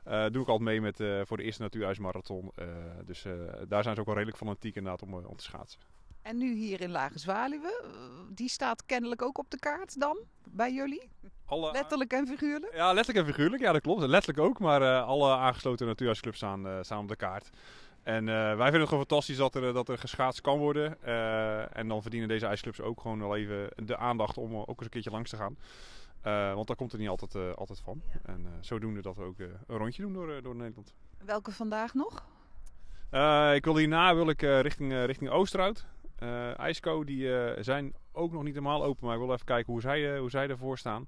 doe 0.06 0.42
ik 0.42 0.49
altijd 0.49 0.61
mee 0.61 0.80
met, 0.80 0.97
voor 1.26 1.37
de 1.37 1.42
eerste 1.42 1.62
Natuurhuismarathon. 1.62 2.52
dus 3.04 3.23
daar 3.68 3.83
zijn 3.83 3.94
ze 3.94 4.00
ook 4.00 4.06
wel 4.06 4.14
redelijk 4.14 4.37
fanatiek 4.37 4.76
inderdaad 4.76 5.02
om, 5.02 5.14
om 5.14 5.37
te 5.37 5.44
schaatsen. 5.44 5.80
En 6.23 6.38
nu 6.38 6.54
hier 6.54 6.80
in 6.80 6.90
Lage 6.90 7.18
Zwaluwe, 7.18 7.85
die 8.28 8.49
staat 8.49 8.87
kennelijk 8.87 9.23
ook 9.23 9.38
op 9.38 9.50
de 9.50 9.59
kaart 9.59 10.00
dan, 10.00 10.18
bij 10.49 10.73
jullie? 10.73 11.11
Alle, 11.44 11.73
letterlijk 11.73 12.12
en 12.12 12.26
figuurlijk? 12.26 12.75
Ja, 12.75 12.92
letterlijk 12.92 13.26
en 13.26 13.35
figuurlijk. 13.35 13.62
Ja, 13.62 13.73
dat 13.73 13.83
klopt. 13.83 14.06
Letterlijk 14.06 14.47
ook, 14.47 14.59
maar 14.59 15.00
alle 15.02 15.35
aangesloten 15.37 15.87
natuurhuisclubs 15.87 16.37
staan, 16.37 16.85
staan 16.85 17.02
op 17.02 17.09
de 17.09 17.16
kaart. 17.16 17.50
En 18.04 18.26
uh, 18.26 18.34
wij 18.34 18.54
vinden 18.56 18.80
het 18.80 18.88
gewoon 18.88 19.04
fantastisch 19.06 19.37
dat 19.37 19.54
er, 19.54 19.73
dat 19.73 19.88
er 19.88 19.99
geschaatst 19.99 20.40
kan 20.40 20.58
worden. 20.58 20.96
Uh, 21.04 21.76
en 21.76 21.88
dan 21.88 22.02
verdienen 22.02 22.28
deze 22.28 22.46
ijsclubs 22.46 22.80
ook 22.80 23.00
gewoon 23.00 23.18
wel 23.18 23.37
even 23.37 23.68
de 23.76 23.96
aandacht 23.96 24.38
om 24.38 24.56
ook 24.56 24.68
eens 24.68 24.78
een 24.78 24.88
keertje 24.88 25.11
langs 25.11 25.30
te 25.30 25.37
gaan. 25.37 25.56
Uh, 26.26 26.54
want 26.54 26.66
daar 26.66 26.76
komt 26.76 26.92
het 26.92 27.00
niet 27.00 27.11
altijd, 27.11 27.56
altijd 27.56 27.80
van. 27.80 28.02
Ja. 28.12 28.18
En 28.23 28.46
zodoende 28.61 29.02
dat 29.02 29.16
we 29.16 29.23
ook 29.23 29.38
een 29.38 29.56
rondje 29.66 30.02
doen 30.02 30.12
door, 30.12 30.42
door 30.42 30.56
Nederland. 30.56 30.94
Welke 31.25 31.50
vandaag 31.50 31.94
nog? 31.94 32.32
ik 33.54 33.64
wil 33.64 33.76
hierna 33.76 34.14
wil 34.14 34.28
ik, 34.28 34.40
richting, 34.40 35.04
richting 35.04 35.30
Oosterhout. 35.30 35.87
IJsco 36.56 37.04
die 37.04 37.28
zijn 37.61 37.94
ook 38.12 38.32
nog 38.32 38.42
niet 38.42 38.54
helemaal 38.54 38.84
open, 38.84 39.06
maar 39.06 39.14
ik 39.14 39.20
wil 39.20 39.32
even 39.32 39.46
kijken 39.46 39.73
hoe 39.73 39.80
zij, 39.80 40.18
hoe 40.18 40.30
zij 40.30 40.49
ervoor 40.49 40.78
staan. 40.78 41.06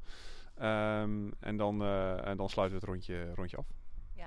Um, 0.63 1.33
en, 1.41 1.57
dan, 1.57 1.83
en 2.25 2.37
dan 2.37 2.49
sluiten 2.49 2.79
we 2.79 2.85
het 2.85 2.95
rondje, 2.95 3.35
rondje 3.35 3.57
af. 3.57 3.67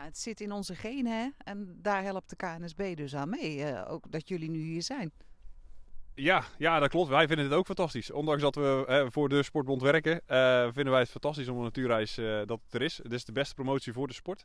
Het 0.03 0.17
zit 0.17 0.41
in 0.41 0.51
onze 0.51 0.75
genen 0.75 1.11
hè? 1.11 1.29
en 1.37 1.77
daar 1.81 2.03
helpt 2.03 2.29
de 2.29 2.35
KNSB 2.35 2.95
dus 2.95 3.15
aan 3.15 3.29
mee. 3.29 3.57
Uh, 3.57 3.91
ook 3.91 4.11
dat 4.11 4.27
jullie 4.27 4.49
nu 4.49 4.59
hier 4.59 4.83
zijn. 4.83 5.11
Ja, 6.19 6.43
ja, 6.57 6.79
dat 6.79 6.89
klopt. 6.89 7.09
Wij 7.09 7.27
vinden 7.27 7.45
het 7.45 7.53
ook 7.53 7.65
fantastisch. 7.65 8.11
Ondanks 8.11 8.41
dat 8.41 8.55
we 8.55 9.07
voor 9.11 9.29
de 9.29 9.43
Sportbond 9.43 9.81
werken, 9.81 10.21
eh, 10.25 10.63
vinden 10.63 10.91
wij 10.91 11.01
het 11.01 11.09
fantastisch 11.09 11.47
om 11.47 11.57
een 11.57 11.63
natuurreis 11.63 12.17
eh, 12.17 12.41
dat 12.45 12.59
het 12.63 12.73
er 12.73 12.81
is. 12.81 12.97
Het 12.97 13.11
is 13.11 13.25
de 13.25 13.31
beste 13.31 13.53
promotie 13.53 13.93
voor 13.93 14.07
de 14.07 14.13
sport. 14.13 14.43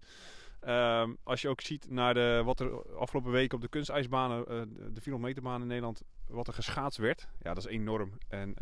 Ehm, 0.61 1.15
als 1.23 1.43
je 1.43 1.49
ook 1.49 1.61
ziet 1.61 1.91
naar 1.91 2.15
de, 2.15 2.43
wat 2.45 2.61
er 2.61 2.97
afgelopen 2.97 3.31
week 3.31 3.53
op 3.53 3.61
de 3.61 3.69
kunstijsbanen, 3.69 4.39
eh, 4.39 4.61
de 4.93 5.01
400 5.01 5.21
meterbaan 5.21 5.61
in 5.61 5.67
Nederland, 5.67 6.03
wat 6.27 6.47
er 6.47 6.53
geschaatst 6.53 6.99
werd. 6.99 7.29
Ja, 7.43 7.55
dat 7.55 7.65
is 7.65 7.71
enorm. 7.71 8.19
En 8.29 8.55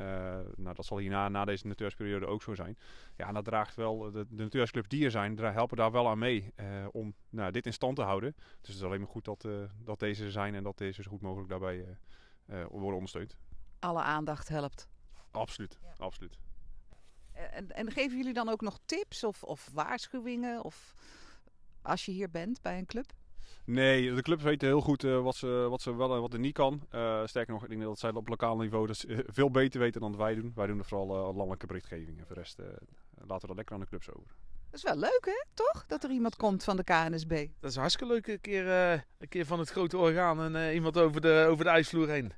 nou, 0.57 0.75
dat 0.75 0.85
zal 0.85 0.99
hierna, 0.99 1.29
na 1.29 1.45
deze 1.45 1.67
natuurhuisperiode 1.67 2.27
ook 2.27 2.43
zo 2.43 2.55
zijn. 2.55 2.79
Ja, 3.17 3.29
en 3.29 3.35
dat 3.35 3.45
draagt 3.45 3.75
wel, 3.75 4.11
de, 4.11 4.27
de 4.31 4.83
die 4.89 5.05
er 5.05 5.11
zijn, 5.11 5.39
helpen 5.39 5.77
daar 5.77 5.93
wel 5.93 6.09
aan 6.09 6.19
mee 6.19 6.53
om 6.91 7.15
nou, 7.31 7.53
dit 7.53 7.67
in 7.67 7.73
stand 7.73 7.97
te 7.97 8.03
houden. 8.03 8.35
Dus 8.37 8.69
het 8.69 8.77
is 8.77 8.83
alleen 8.83 9.01
maar 9.01 9.09
goed 9.09 9.25
dat, 9.25 9.49
dat 9.85 9.99
deze 9.99 10.25
er 10.25 10.31
zijn 10.31 10.55
en 10.55 10.63
dat 10.63 10.79
deze 10.79 11.03
zo 11.03 11.11
goed 11.11 11.21
mogelijk 11.21 11.49
daarbij 11.49 11.85
worden 12.71 12.95
ondersteund. 12.95 13.37
Alle 13.79 14.03
aandacht 14.03 14.49
helpt. 14.49 14.89
Absoluut, 15.31 15.79
absoluut. 15.97 16.39
En, 17.33 17.71
en 17.71 17.91
geven 17.91 18.17
jullie 18.17 18.33
dan 18.33 18.49
ook 18.49 18.61
nog 18.61 18.79
tips 18.85 19.25
of, 19.25 19.43
of 19.43 19.71
waarschuwingen? 19.73 20.65
Of 20.65 20.95
als 21.83 22.05
je 22.05 22.13
hier 22.13 22.31
bent 22.31 22.63
bij 22.63 22.79
een 22.79 22.87
club? 22.87 23.13
Nee, 23.65 24.15
de 24.15 24.23
clubs 24.23 24.43
weten 24.43 24.69
heel 24.69 24.81
goed 24.81 25.05
eh, 25.05 25.23
wat, 25.23 25.37
ze, 25.37 25.67
wat 25.71 25.81
ze 25.81 25.97
wel 25.97 26.15
en 26.15 26.21
wat 26.21 26.33
er 26.33 26.39
niet 26.39 26.55
kan. 26.55 26.87
Eh, 26.91 27.27
sterker 27.27 27.53
nog, 27.53 27.63
ik 27.63 27.69
denk 27.69 27.83
dat 27.83 27.99
zij 27.99 28.11
op 28.13 28.29
lokaal 28.29 28.57
niveau 28.57 28.87
dus, 28.87 29.07
eh, 29.07 29.19
veel 29.27 29.51
beter 29.51 29.81
weten 29.81 30.01
dan 30.01 30.17
wij 30.17 30.35
doen. 30.35 30.53
Wij 30.55 30.67
doen 30.67 30.79
er 30.79 30.85
vooral 30.85 31.17
eh, 31.17 31.35
landelijke 31.37 31.67
berichtgeving. 31.67 32.19
En 32.19 32.27
voor 32.27 32.35
de 32.35 32.41
rest 32.41 32.59
eh, 32.59 32.67
laten 33.15 33.41
we 33.41 33.47
dat 33.47 33.57
lekker 33.57 33.75
aan 33.75 33.81
de 33.81 33.87
clubs 33.87 34.11
over. 34.11 34.37
Dat 34.73 34.85
is 34.85 34.91
wel 34.91 34.97
leuk, 34.97 35.25
hè? 35.25 35.45
Toch? 35.55 35.85
Dat 35.87 36.05
er 36.05 36.11
iemand 36.11 36.37
komt 36.37 36.65
van 36.65 36.77
de 36.77 36.85
KNSB. 36.85 37.47
Dat 37.61 37.71
is 37.71 37.77
hartstikke 37.77 38.13
leuk. 38.13 38.27
Een 38.27 38.41
keer, 38.41 38.69
eh, 38.69 39.01
een 39.19 39.29
keer 39.29 39.47
van 39.47 39.59
het 39.59 39.71
grote 39.71 39.99
orgaan 39.99 40.41
en 40.41 40.57
eh, 40.57 40.75
iemand 40.75 40.99
over 40.99 41.21
de, 41.21 41.47
over 41.49 41.65
de 41.65 41.71
ijsvloer 41.71 42.09
heen. 42.09 42.33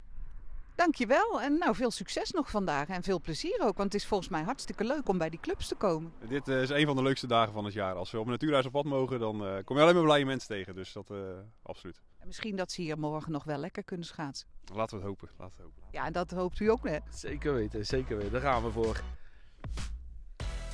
Dankjewel. 0.75 1.41
En 1.41 1.59
nou, 1.59 1.75
veel 1.75 1.91
succes 1.91 2.31
nog 2.31 2.51
vandaag. 2.51 2.89
En 2.89 3.03
veel 3.03 3.21
plezier 3.21 3.61
ook. 3.61 3.77
Want 3.77 3.93
het 3.93 4.03
is 4.03 4.07
volgens 4.09 4.29
mij 4.29 4.43
hartstikke 4.43 4.85
leuk 4.85 5.09
om 5.09 5.19
bij 5.19 5.31
die 5.31 5.41
clubs 5.41 5.69
te 5.69 5.75
komen. 5.75 6.13
Dit 6.29 6.49
eh, 6.49 6.63
is 6.63 6.71
een 6.71 6.87
van 6.87 6.97
de 6.97 7.03
leukste 7.03 7.27
dagen 7.27 7.53
van 7.53 7.65
het 7.65 7.75
jaar. 7.75 7.95
Als 7.95 8.11
we 8.11 8.19
op 8.19 8.25
een 8.25 8.31
natuurhuis 8.31 8.67
op 8.67 8.73
pad 8.73 8.85
mogen, 8.85 9.19
dan 9.19 9.47
eh, 9.47 9.65
kom 9.65 9.77
je 9.77 9.83
alleen 9.83 9.95
maar 9.95 10.05
blije 10.05 10.25
mensen 10.25 10.49
tegen. 10.49 10.75
Dus 10.75 10.93
dat, 10.93 11.11
eh, 11.11 11.19
absoluut. 11.63 12.03
En 12.19 12.27
misschien 12.27 12.57
dat 12.57 12.73
ze 12.73 12.83
hier 12.83 12.99
morgen 12.99 13.33
nog 13.33 13.45
wel 13.45 13.59
lekker 13.59 13.85
kunnen 13.85 14.07
schaatsen. 14.07 14.49
Laten 14.75 14.97
we 14.97 15.03
het 15.03 15.11
hopen. 15.11 15.29
Laten 15.39 15.57
we 15.57 15.63
het 15.63 15.73
hopen. 15.73 15.89
Ja, 15.91 16.07
en 16.07 16.13
dat 16.13 16.31
hoopt 16.31 16.61
u 16.61 16.71
ook, 16.71 16.89
hè? 16.89 16.99
Zeker 17.11 17.55
weten, 17.55 17.87
zeker 17.87 18.17
weten. 18.17 18.33
Daar 18.33 18.41
gaan 18.41 18.65
we 18.65 18.71
voor. 18.71 19.03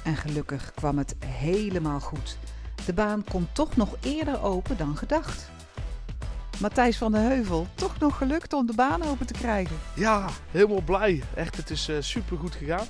En 0.05 0.17
gelukkig 0.17 0.73
kwam 0.75 0.99
het 0.99 1.17
helemaal 1.25 2.01
goed. 2.01 2.39
De 2.87 2.93
baan 2.93 3.25
kon 3.25 3.49
toch 3.53 3.77
nog 3.77 3.97
eerder 4.01 4.43
open 4.43 4.77
dan 4.77 4.97
gedacht. 4.97 5.51
Matthijs 6.61 6.99
van 6.99 7.13
der 7.13 7.21
Heuvel, 7.21 7.67
toch 7.75 7.99
nog 7.99 8.17
gelukt 8.17 8.53
om 8.53 8.67
de 8.67 8.75
baan 8.75 9.03
open 9.03 9.27
te 9.27 9.33
krijgen. 9.33 9.77
Ja, 9.95 10.29
helemaal 10.51 10.83
blij. 10.83 11.23
Echt, 11.35 11.57
het 11.57 11.71
is 11.71 11.91
super 11.99 12.39
goed 12.39 12.55
gegaan. 12.55 12.87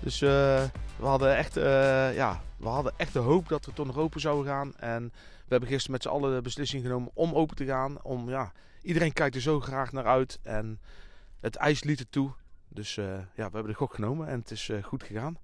Dus 0.00 0.22
eh, 0.22 0.62
we, 0.96 1.06
hadden 1.06 1.36
echt, 1.36 1.56
eh, 1.56 2.14
ja, 2.14 2.40
we 2.56 2.68
hadden 2.68 2.92
echt 2.96 3.12
de 3.12 3.18
hoop 3.18 3.48
dat 3.48 3.66
we 3.66 3.72
toch 3.72 3.86
nog 3.86 3.98
open 3.98 4.20
zouden 4.20 4.52
gaan. 4.52 4.76
En 4.76 5.02
we 5.44 5.50
hebben 5.50 5.68
gisteren 5.68 5.92
met 5.92 6.02
z'n 6.02 6.08
allen 6.08 6.34
de 6.34 6.42
beslissing 6.42 6.82
genomen 6.82 7.10
om 7.14 7.34
open 7.34 7.56
te 7.56 7.64
gaan. 7.64 8.02
Om, 8.02 8.30
ja, 8.30 8.52
iedereen 8.82 9.12
kijkt 9.12 9.34
er 9.34 9.40
zo 9.40 9.60
graag 9.60 9.92
naar 9.92 10.06
uit. 10.06 10.38
En 10.42 10.80
het 11.40 11.56
ijs 11.56 11.82
liet 11.82 11.98
het 11.98 12.12
toe. 12.12 12.32
Dus 12.68 12.96
eh, 12.96 13.04
ja, 13.14 13.18
we 13.34 13.54
hebben 13.54 13.66
de 13.66 13.74
gok 13.74 13.94
genomen 13.94 14.28
en 14.28 14.38
het 14.38 14.50
is 14.50 14.68
eh, 14.68 14.82
goed 14.82 15.02
gegaan. 15.02 15.38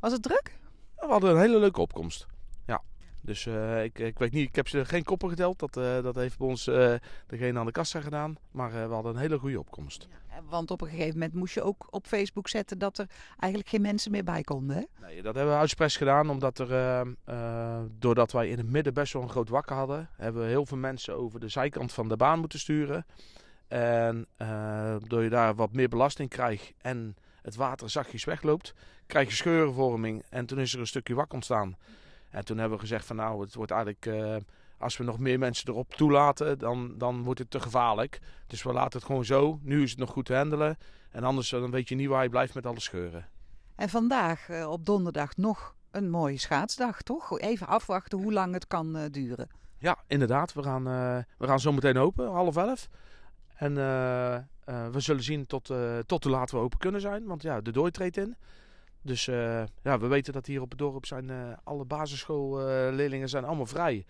Was 0.00 0.12
het 0.12 0.22
druk? 0.22 0.58
We 0.96 1.06
hadden 1.06 1.30
een 1.30 1.40
hele 1.40 1.58
leuke 1.58 1.80
opkomst. 1.80 2.26
Ja. 2.66 2.82
Dus 3.20 3.46
eh, 3.46 3.84
ik, 3.84 3.98
ik 3.98 4.18
weet 4.18 4.32
niet, 4.32 4.48
ik 4.48 4.54
heb 4.54 4.68
ze 4.68 4.84
geen 4.84 5.04
koppen 5.04 5.28
geteld. 5.28 5.58
Dat, 5.58 5.76
eh, 5.76 6.02
dat 6.02 6.14
heeft 6.14 6.38
bij 6.38 6.48
ons 6.48 6.66
eh, 6.66 6.94
degene 7.26 7.58
aan 7.58 7.66
de 7.66 7.72
kassa 7.72 8.00
gedaan. 8.00 8.36
Maar 8.50 8.70
we 8.72 8.94
hadden 8.94 9.14
een 9.14 9.20
hele 9.20 9.38
goede 9.38 9.58
opkomst. 9.58 10.08
Want 10.48 10.70
op 10.70 10.80
een 10.80 10.88
gegeven 10.88 11.12
moment 11.12 11.34
moest 11.34 11.54
je 11.54 11.62
ook 11.62 11.86
op 11.90 12.06
Facebook 12.06 12.48
zetten 12.48 12.78
dat 12.78 12.98
er 12.98 13.06
eigenlijk 13.38 13.70
geen 13.70 13.80
mensen 13.80 14.10
meer 14.10 14.24
bij 14.24 14.42
konden. 14.42 14.76
Hè? 14.76 15.06
Nee, 15.06 15.22
dat 15.22 15.34
hebben 15.34 15.52
we 15.52 15.60
uitspres 15.60 15.96
gedaan 15.96 16.30
omdat 16.30 16.58
er, 16.58 17.06
doordat 17.98 18.32
wij 18.32 18.48
in 18.48 18.58
het 18.58 18.70
midden 18.70 18.94
best 18.94 19.12
wel 19.12 19.22
een 19.22 19.28
groot 19.28 19.48
wakker 19.48 19.76
hadden, 19.76 20.08
hebben 20.16 20.42
we 20.42 20.48
heel 20.48 20.66
veel 20.66 20.76
mensen 20.76 21.16
over 21.16 21.40
de 21.40 21.48
zijkant 21.48 21.92
van 21.92 22.08
de 22.08 22.16
baan 22.16 22.38
moeten 22.38 22.58
sturen. 22.58 23.06
En 23.68 24.26
door 25.06 25.22
je 25.22 25.30
daar 25.30 25.54
wat 25.54 25.72
meer 25.72 25.88
belasting 25.88 26.28
krijgt 26.28 26.72
en 26.78 27.16
het 27.42 27.56
water 27.56 27.90
zachtjes 27.90 28.24
wegloopt, 28.24 28.74
krijg 29.06 29.28
je 29.28 29.34
scheurenvorming. 29.34 30.22
En 30.28 30.46
toen 30.46 30.58
is 30.58 30.72
er 30.72 30.80
een 30.80 30.86
stukje 30.86 31.14
wak 31.14 31.32
ontstaan. 31.32 31.76
En 32.30 32.44
toen 32.44 32.58
hebben 32.58 32.76
we 32.76 32.82
gezegd 32.82 33.06
van 33.06 33.16
nou, 33.16 33.40
het 33.40 33.54
wordt 33.54 33.70
eigenlijk, 33.70 34.06
eh, 34.06 34.36
als 34.78 34.96
we 34.96 35.04
nog 35.04 35.18
meer 35.18 35.38
mensen 35.38 35.68
erop 35.68 35.94
toelaten, 35.94 36.58
dan, 36.58 36.94
dan 36.98 37.22
wordt 37.22 37.38
het 37.38 37.50
te 37.50 37.60
gevaarlijk. 37.60 38.20
Dus 38.46 38.62
we 38.62 38.72
laten 38.72 38.98
het 38.98 39.06
gewoon 39.06 39.24
zo. 39.24 39.58
Nu 39.62 39.82
is 39.82 39.90
het 39.90 39.98
nog 39.98 40.10
goed 40.10 40.24
te 40.24 40.34
handelen. 40.34 40.76
En 41.10 41.24
anders 41.24 41.52
eh, 41.52 41.60
dan 41.60 41.70
weet 41.70 41.88
je 41.88 41.94
niet 41.94 42.08
waar 42.08 42.22
je 42.22 42.28
blijft 42.28 42.54
met 42.54 42.66
alle 42.66 42.80
scheuren. 42.80 43.28
En 43.74 43.88
vandaag 43.88 44.48
eh, 44.48 44.70
op 44.70 44.86
donderdag 44.86 45.36
nog 45.36 45.74
een 45.90 46.10
mooie 46.10 46.38
schaatsdag, 46.38 47.02
toch? 47.02 47.40
Even 47.40 47.66
afwachten 47.66 48.18
hoe 48.18 48.32
lang 48.32 48.52
het 48.52 48.66
kan 48.66 49.08
duren. 49.10 49.48
Ja, 49.78 49.98
inderdaad. 50.06 50.52
We 50.52 50.62
gaan, 50.62 50.84
we 51.38 51.46
gaan 51.46 51.60
zo 51.60 51.72
meteen 51.72 51.98
open, 51.98 52.30
half 52.30 52.56
elf. 52.56 52.88
En 53.60 53.78
eh, 53.78 54.34
eh, 54.34 54.42
we 54.92 55.00
zullen 55.00 55.22
zien 55.22 55.46
tot, 55.46 55.70
eh, 55.70 55.98
tot 55.98 56.24
hoe 56.24 56.32
laat 56.32 56.50
we 56.50 56.56
open 56.56 56.78
kunnen 56.78 57.00
zijn. 57.00 57.24
Want 57.24 57.42
ja, 57.42 57.60
de 57.60 57.72
dooi 57.72 57.90
treedt 57.90 58.16
in. 58.16 58.36
Dus 59.02 59.24
ja, 59.82 59.98
we 59.98 60.06
weten 60.06 60.32
dat 60.32 60.46
hier 60.46 60.60
op 60.60 60.70
het 60.70 60.78
dorp 60.78 61.06
zijn 61.06 61.30
alle 61.64 61.84
basisschoolleerlingen 61.84 63.28
zijn 63.28 63.44
allemaal 63.44 63.66
vrij. 63.66 64.04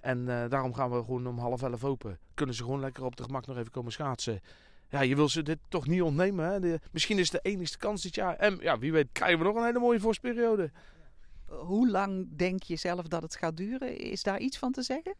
En 0.00 0.24
daarom 0.24 0.74
gaan 0.74 0.90
we 0.90 1.04
gewoon 1.04 1.26
om 1.26 1.38
half 1.38 1.62
elf 1.62 1.84
open. 1.84 2.18
Kunnen 2.34 2.54
ze 2.54 2.62
gewoon 2.62 2.80
lekker 2.80 3.04
op 3.04 3.16
de 3.16 3.22
gemak 3.22 3.46
nog 3.46 3.56
even 3.56 3.70
komen 3.70 3.92
schaatsen. 3.92 4.40
Ja, 4.88 5.00
je 5.00 5.16
wil 5.16 5.28
ze 5.28 5.42
dit 5.42 5.58
toch 5.68 5.86
niet 5.86 6.02
ontnemen. 6.02 6.44
Hè? 6.46 6.76
Misschien 6.90 7.18
is 7.18 7.32
het 7.32 7.42
de 7.42 7.50
enigste 7.50 7.78
kans 7.78 8.02
dit 8.02 8.14
jaar. 8.14 8.36
En 8.36 8.58
ja, 8.60 8.78
wie 8.78 8.92
weet 8.92 9.08
krijgen 9.12 9.38
we 9.38 9.44
nog 9.44 9.56
een 9.56 9.64
hele 9.64 9.78
mooie 9.78 10.00
vorstperiode. 10.00 10.70
Hoe 11.46 11.90
lang 11.90 12.28
denk 12.36 12.62
je 12.62 12.76
zelf 12.76 13.08
dat 13.08 13.22
het 13.22 13.36
gaat 13.36 13.56
duren? 13.56 13.98
Is 13.98 14.22
daar 14.22 14.38
iets 14.38 14.58
van 14.58 14.72
te 14.72 14.82
zeggen? 14.82 15.14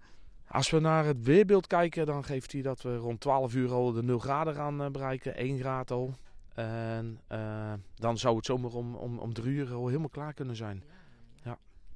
Als 0.48 0.70
we 0.70 0.80
naar 0.80 1.04
het 1.04 1.22
weerbeeld 1.22 1.66
kijken, 1.66 2.06
dan 2.06 2.24
geeft 2.24 2.52
hij 2.52 2.62
dat 2.62 2.82
we 2.82 2.96
rond 2.96 3.20
12 3.20 3.54
uur 3.54 3.72
al 3.72 3.92
de 3.92 4.02
0 4.02 4.18
graden 4.18 4.54
gaan 4.54 4.82
eh, 4.82 4.90
bereiken. 4.90 5.36
1 5.36 5.58
graad 5.58 5.90
al. 5.90 6.14
En 6.54 7.20
eh, 7.26 7.72
dan 7.94 8.18
zou 8.18 8.36
het 8.36 8.46
zomaar 8.46 8.72
om, 8.72 8.94
om, 8.94 9.18
om 9.18 9.32
drie 9.32 9.54
uur 9.54 9.72
al 9.72 9.86
helemaal 9.86 10.08
klaar 10.08 10.34
kunnen 10.34 10.56
zijn. 10.56 10.84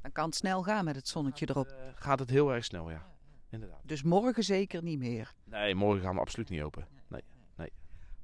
Dan 0.03 0.13
kan 0.13 0.25
het 0.25 0.35
snel 0.35 0.63
gaan 0.63 0.85
met 0.85 0.97
het 0.97 1.09
zonnetje 1.09 1.47
erop. 1.49 1.67
Eh, 1.67 1.75
gaat 1.95 2.19
het 2.19 2.31
heel 2.31 2.53
erg 2.53 2.65
snel, 2.65 2.91
ja. 2.91 3.07
Inderdaad. 3.51 3.81
Dus 3.83 4.03
morgen 4.03 4.43
zeker 4.43 4.83
niet 4.83 4.99
meer. 4.99 5.35
Nee, 5.45 5.75
morgen 5.75 6.03
gaan 6.03 6.15
we 6.15 6.21
absoluut 6.21 6.49
niet 6.49 6.63
open. 6.63 6.87
Nee. 7.09 7.23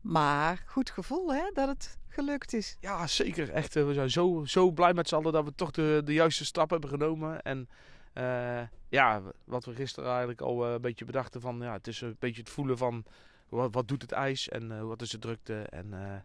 Maar 0.01 0.65
goed 0.67 0.91
gevoel 0.91 1.35
hè, 1.35 1.51
dat 1.53 1.69
het 1.69 1.99
gelukt 2.09 2.53
is. 2.53 2.77
Ja, 2.81 3.07
zeker. 3.07 3.51
Echt, 3.51 3.75
we 3.75 3.93
zijn 3.93 4.11
zo, 4.11 4.45
zo 4.45 4.71
blij 4.71 4.95
met 4.95 5.09
z'n 5.09 5.15
allen 5.15 5.33
dat 5.33 5.45
we 5.45 5.55
toch 5.55 5.71
de, 5.71 6.03
de 6.05 6.13
juiste 6.13 6.45
stap 6.45 6.71
hebben 6.71 6.89
genomen. 6.91 7.43
En 7.43 7.69
ja, 8.89 9.23
wat 9.45 9.65
we 9.65 9.75
gisteren 9.75 10.09
eigenlijk 10.11 10.41
al 10.41 10.67
eh, 10.67 10.73
een 10.73 10.81
beetje 10.81 11.05
bedachten 11.05 11.41
van... 11.41 11.59
Ja, 11.61 11.73
het 11.73 11.87
is 11.87 12.01
een 12.01 12.17
beetje 12.19 12.41
het 12.41 12.51
voelen 12.51 12.79
van 12.79 13.05
wat, 13.49 13.75
wat 13.75 13.89
doet 13.89 14.03
het 14.03 14.13
ijs 14.13 14.49
en 14.49 14.73
eh, 14.73 14.83
wat 14.83 15.03
is 15.03 15.11
de 15.11 15.19
drukte. 15.19 15.63
En 15.63 15.93
eh, 15.93 16.21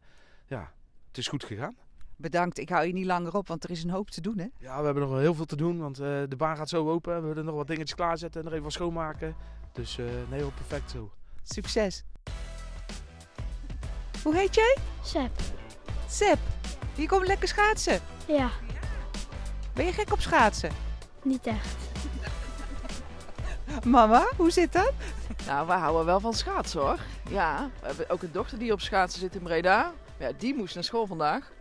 ja, 0.46 0.72
het 1.08 1.18
is 1.18 1.28
goed 1.28 1.44
gegaan. 1.44 1.76
Bedankt, 2.16 2.58
ik 2.58 2.70
hou 2.70 2.86
je 2.86 2.94
niet 2.94 3.06
langer 3.06 3.36
op, 3.36 3.48
want 3.48 3.64
er 3.64 3.70
is 3.70 3.84
een 3.84 3.90
hoop 3.90 4.10
te 4.10 4.22
doen 4.22 4.38
hè. 4.38 4.48
Ja, 4.58 4.80
we 4.80 4.86
hebben 4.86 5.04
nog 5.04 5.12
wel 5.12 5.20
heel 5.20 5.34
veel 5.34 5.46
te 5.46 5.56
doen, 5.56 5.80
want 5.80 6.00
eh, 6.00 6.08
de 6.28 6.36
baan 6.38 6.58
gaat 6.58 6.70
zo 6.70 6.90
open. 6.90 7.22
We 7.22 7.28
willen 7.28 7.46
nog 7.46 7.56
wat 7.56 7.68
dingetjes 7.68 7.96
klaarzetten 7.96 8.42
en 8.42 8.48
er 8.48 8.52
even 8.52 8.64
wat 8.64 8.74
schoonmaken. 8.74 9.36
Dus 9.72 9.98
eh, 9.98 10.06
nee, 10.30 10.40
heel 10.40 10.52
perfect 10.56 10.92
zo. 10.92 11.12
Succes. 11.44 12.04
Hoe 14.24 14.36
heet 14.36 14.56
jij? 14.56 14.78
Sep. 15.04 15.32
Seb. 16.08 16.38
Hier 16.96 17.08
komt 17.08 17.28
lekker 17.28 17.48
schaatsen. 17.48 18.00
Ja, 18.28 18.50
Ben 19.74 19.86
je 19.86 19.94
gek 19.94 20.12
op 20.12 20.20
schaatsen? 20.20 20.72
Niet 21.26 21.48
echt. 21.48 21.76
Mama, 23.86 24.28
hoe 24.38 24.52
zit 24.52 24.74
dat? 24.74 24.92
Nou, 25.46 25.68
we 25.68 25.74
houden 25.74 26.06
wel 26.06 26.20
van 26.20 26.34
schaatsen 26.34 26.82
hoor. 26.82 27.00
Ja, 27.30 27.70
we 27.80 27.88
hebben 27.88 28.10
ook 28.10 28.22
een 28.22 28.32
dochter 28.32 28.60
die 28.60 28.72
op 28.72 28.82
schaatsen 28.82 29.20
zit 29.20 29.36
in 29.36 29.42
Breda. 29.42 29.94
Ja, 30.18 30.32
die 30.38 30.56
moest 30.56 30.76
naar 30.76 30.84
school 30.84 31.08
vandaag. 31.08 31.52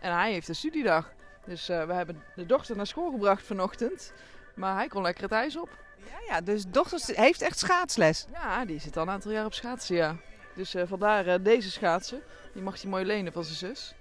En 0.00 0.12
hij 0.12 0.32
heeft 0.32 0.48
een 0.48 0.54
studiedag. 0.54 1.12
Dus 1.44 1.68
eh, 1.68 1.84
we 1.84 1.92
hebben 1.92 2.22
de 2.34 2.46
dochter 2.46 2.76
naar 2.76 2.86
school 2.86 3.10
gebracht 3.10 3.46
vanochtend. 3.46 4.12
Maar 4.54 4.74
hij 4.74 4.88
kon 4.88 5.02
lekker 5.02 5.22
het 5.22 5.32
ijs 5.32 5.56
op. 5.56 5.68
Ja, 5.96 6.34
ja, 6.34 6.40
dus 6.40 6.64
dochter 6.68 7.00
heeft 7.16 7.42
echt 7.42 7.58
schaatsles. 7.58 8.26
Ja, 8.32 8.64
die 8.64 8.80
zit 8.80 8.96
al 8.96 9.02
een 9.02 9.10
aantal 9.10 9.30
jaar 9.30 9.44
op 9.44 9.54
schaatsen, 9.54 9.96
ja. 9.96 10.16
Dus 10.54 10.74
eh, 10.74 10.82
vandaar 10.86 11.26
eh, 11.26 11.34
deze 11.42 11.70
schaatsen. 11.70 12.22
Die 12.52 12.62
mag 12.62 12.80
hij 12.82 12.90
mooi 12.90 13.04
lenen 13.04 13.32
van 13.32 13.44
zijn 13.44 13.56
zus. 13.56 13.94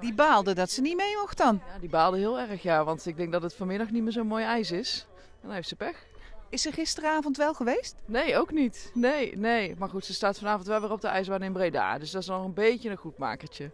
Die 0.00 0.14
baalde 0.14 0.54
dat 0.54 0.70
ze 0.70 0.80
niet 0.80 0.96
mee 0.96 1.16
mocht 1.16 1.38
dan. 1.38 1.60
Ja, 1.72 1.78
die 1.78 1.88
baalde 1.88 2.18
heel 2.18 2.38
erg, 2.38 2.62
ja. 2.62 2.84
Want 2.84 3.06
ik 3.06 3.16
denk 3.16 3.32
dat 3.32 3.42
het 3.42 3.54
vanmiddag 3.54 3.90
niet 3.90 4.02
meer 4.02 4.12
zo 4.12 4.24
mooi 4.24 4.44
ijs 4.44 4.70
is. 4.70 5.06
En 5.16 5.46
dan 5.46 5.52
heeft 5.52 5.68
ze 5.68 5.76
pech. 5.76 6.06
Is 6.48 6.62
ze 6.62 6.72
gisteravond 6.72 7.36
wel 7.36 7.54
geweest? 7.54 7.94
Nee, 8.04 8.36
ook 8.36 8.52
niet. 8.52 8.90
Nee, 8.94 9.36
nee. 9.36 9.74
Maar 9.78 9.88
goed, 9.88 10.04
ze 10.04 10.14
staat 10.14 10.38
vanavond 10.38 10.66
wel 10.66 10.80
weer 10.80 10.92
op 10.92 11.00
de 11.00 11.08
ijsbaan 11.08 11.42
in 11.42 11.52
Breda. 11.52 11.98
Dus 11.98 12.10
dat 12.10 12.22
is 12.22 12.28
nog 12.28 12.44
een 12.44 12.54
beetje 12.54 12.90
een 12.90 12.96
goed 12.96 13.18
makertje. 13.18 13.70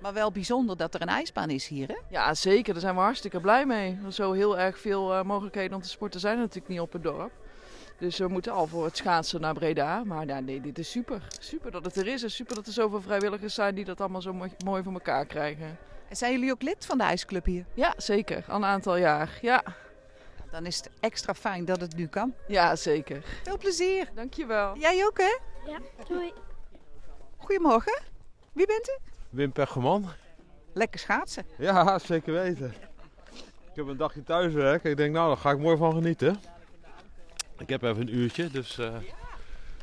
Maar 0.00 0.12
wel 0.12 0.32
bijzonder 0.32 0.76
dat 0.76 0.94
er 0.94 1.02
een 1.02 1.08
ijsbaan 1.08 1.50
is 1.50 1.66
hier, 1.66 1.88
hè? 1.88 1.96
Ja, 2.10 2.34
zeker. 2.34 2.72
Daar 2.72 2.82
zijn 2.82 2.94
we 2.94 3.00
hartstikke 3.00 3.40
blij 3.40 3.66
mee. 3.66 3.98
Zo 4.08 4.32
heel 4.32 4.58
erg 4.58 4.78
veel 4.78 5.14
eh, 5.14 5.22
mogelijkheden 5.22 5.76
om 5.76 5.82
te 5.82 5.88
sporten 5.88 6.20
zijn 6.20 6.34
er 6.34 6.40
natuurlijk 6.40 6.68
niet 6.68 6.80
op 6.80 6.92
het 6.92 7.02
dorp. 7.02 7.32
Dus 8.02 8.18
we 8.18 8.28
moeten 8.28 8.52
al 8.52 8.66
voor 8.66 8.84
het 8.84 8.96
schaatsen 8.96 9.40
naar 9.40 9.54
Breda. 9.54 10.04
Maar 10.04 10.26
ja, 10.26 10.40
nee, 10.40 10.60
dit 10.60 10.78
is 10.78 10.90
super. 10.90 11.22
Super 11.38 11.70
dat 11.70 11.84
het 11.84 11.96
er 11.96 12.06
is. 12.06 12.22
En 12.22 12.30
super 12.30 12.54
dat 12.54 12.66
er 12.66 12.72
zoveel 12.72 13.00
vrijwilligers 13.00 13.54
zijn 13.54 13.74
die 13.74 13.84
dat 13.84 14.00
allemaal 14.00 14.22
zo 14.22 14.32
mooi, 14.32 14.50
mooi 14.64 14.82
voor 14.82 14.92
elkaar 14.92 15.26
krijgen. 15.26 15.78
En 16.08 16.16
zijn 16.16 16.32
jullie 16.32 16.52
ook 16.52 16.62
lid 16.62 16.86
van 16.86 16.98
de 16.98 17.04
ijsclub 17.04 17.44
hier? 17.44 17.64
Ja, 17.74 17.94
zeker. 17.96 18.44
Al 18.48 18.56
een 18.56 18.64
aantal 18.64 18.96
jaar. 18.96 19.38
Ja, 19.42 19.62
Dan 20.50 20.66
is 20.66 20.76
het 20.76 20.90
extra 21.00 21.34
fijn 21.34 21.64
dat 21.64 21.80
het 21.80 21.96
nu 21.96 22.06
kan. 22.06 22.34
ja 22.46 22.76
zeker. 22.76 23.24
Veel 23.42 23.58
plezier. 23.58 24.08
Dankjewel. 24.14 24.76
Jij 24.76 25.04
ook, 25.06 25.18
hè? 25.18 25.38
Ja, 25.70 25.78
doei. 26.08 26.32
Goedemorgen. 27.36 28.02
Wie 28.52 28.66
bent 28.66 28.88
u? 28.88 28.98
Wim 29.30 29.52
Peggerman. 29.52 30.06
Lekker 30.72 31.00
schaatsen. 31.00 31.46
Ja, 31.58 31.98
zeker 31.98 32.32
weten. 32.32 32.74
Ik 33.70 33.78
heb 33.78 33.86
een 33.86 33.96
dagje 33.96 34.22
thuiswerk. 34.22 34.84
Ik 34.84 34.96
denk, 34.96 35.12
nou, 35.14 35.28
daar 35.28 35.36
ga 35.36 35.50
ik 35.50 35.58
mooi 35.58 35.76
van 35.76 35.92
genieten. 35.92 36.40
Ik 37.62 37.68
heb 37.68 37.82
even 37.82 38.00
een 38.00 38.14
uurtje, 38.16 38.48
dus... 38.48 38.78
eh, 38.78 38.94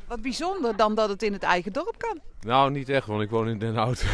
Wat 0.06 0.22
bijzonder 0.22 0.76
dan 0.76 0.94
dat 0.94 1.08
het 1.08 1.22
in 1.22 1.32
het 1.32 1.42
eigen 1.42 1.72
dorp 1.72 1.94
kan. 1.98 2.20
Nou, 2.40 2.70
niet 2.70 2.88
echt, 2.88 3.06
want 3.06 3.22
ik 3.22 3.30
woon 3.30 3.48
in 3.48 3.58
Den 3.58 3.74
Hout. 3.74 4.04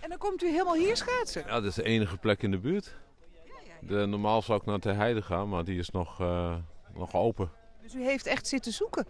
En 0.00 0.08
dan 0.08 0.18
komt 0.18 0.42
u 0.42 0.46
helemaal 0.50 0.74
hier 0.74 0.96
schaatsen. 0.96 1.42
ja, 1.46 1.52
dat 1.52 1.64
is 1.64 1.74
de 1.74 1.82
enige 1.82 2.16
plek 2.16 2.42
in 2.42 2.50
de 2.50 2.58
buurt. 2.58 2.94
De, 3.80 4.06
normaal 4.06 4.42
zou 4.42 4.58
ik 4.60 4.66
naar 4.66 4.78
Ter 4.78 4.94
Heide 4.96 5.22
gaan, 5.22 5.48
maar 5.48 5.64
die 5.64 5.78
is 5.78 5.90
nog, 5.90 6.20
eh, 6.20 6.54
nog 6.94 7.14
open. 7.14 7.50
Dus 7.82 7.94
u 7.94 8.02
heeft 8.04 8.26
echt 8.26 8.46
zitten 8.46 8.72
zoeken. 8.72 9.06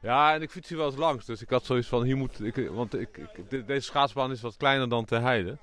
Ja, 0.00 0.34
en 0.34 0.42
ik 0.42 0.50
fiets 0.50 0.68
hier 0.68 0.78
wel 0.78 0.86
eens 0.86 0.96
langs. 0.96 1.24
Dus 1.24 1.42
ik 1.42 1.50
had 1.50 1.64
zoiets 1.64 1.88
van, 1.88 2.02
hier 2.02 2.16
moet... 2.16 2.44
Ik, 2.44 2.68
want 2.70 2.94
ik, 2.94 3.16
ik- 3.16 3.50
de- 3.50 3.64
deze 3.64 3.86
schaatsbaan 3.86 4.30
is 4.30 4.40
wat 4.40 4.56
kleiner 4.56 4.88
dan 4.88 5.04
Ter 5.04 5.20
Heide. 5.22 5.56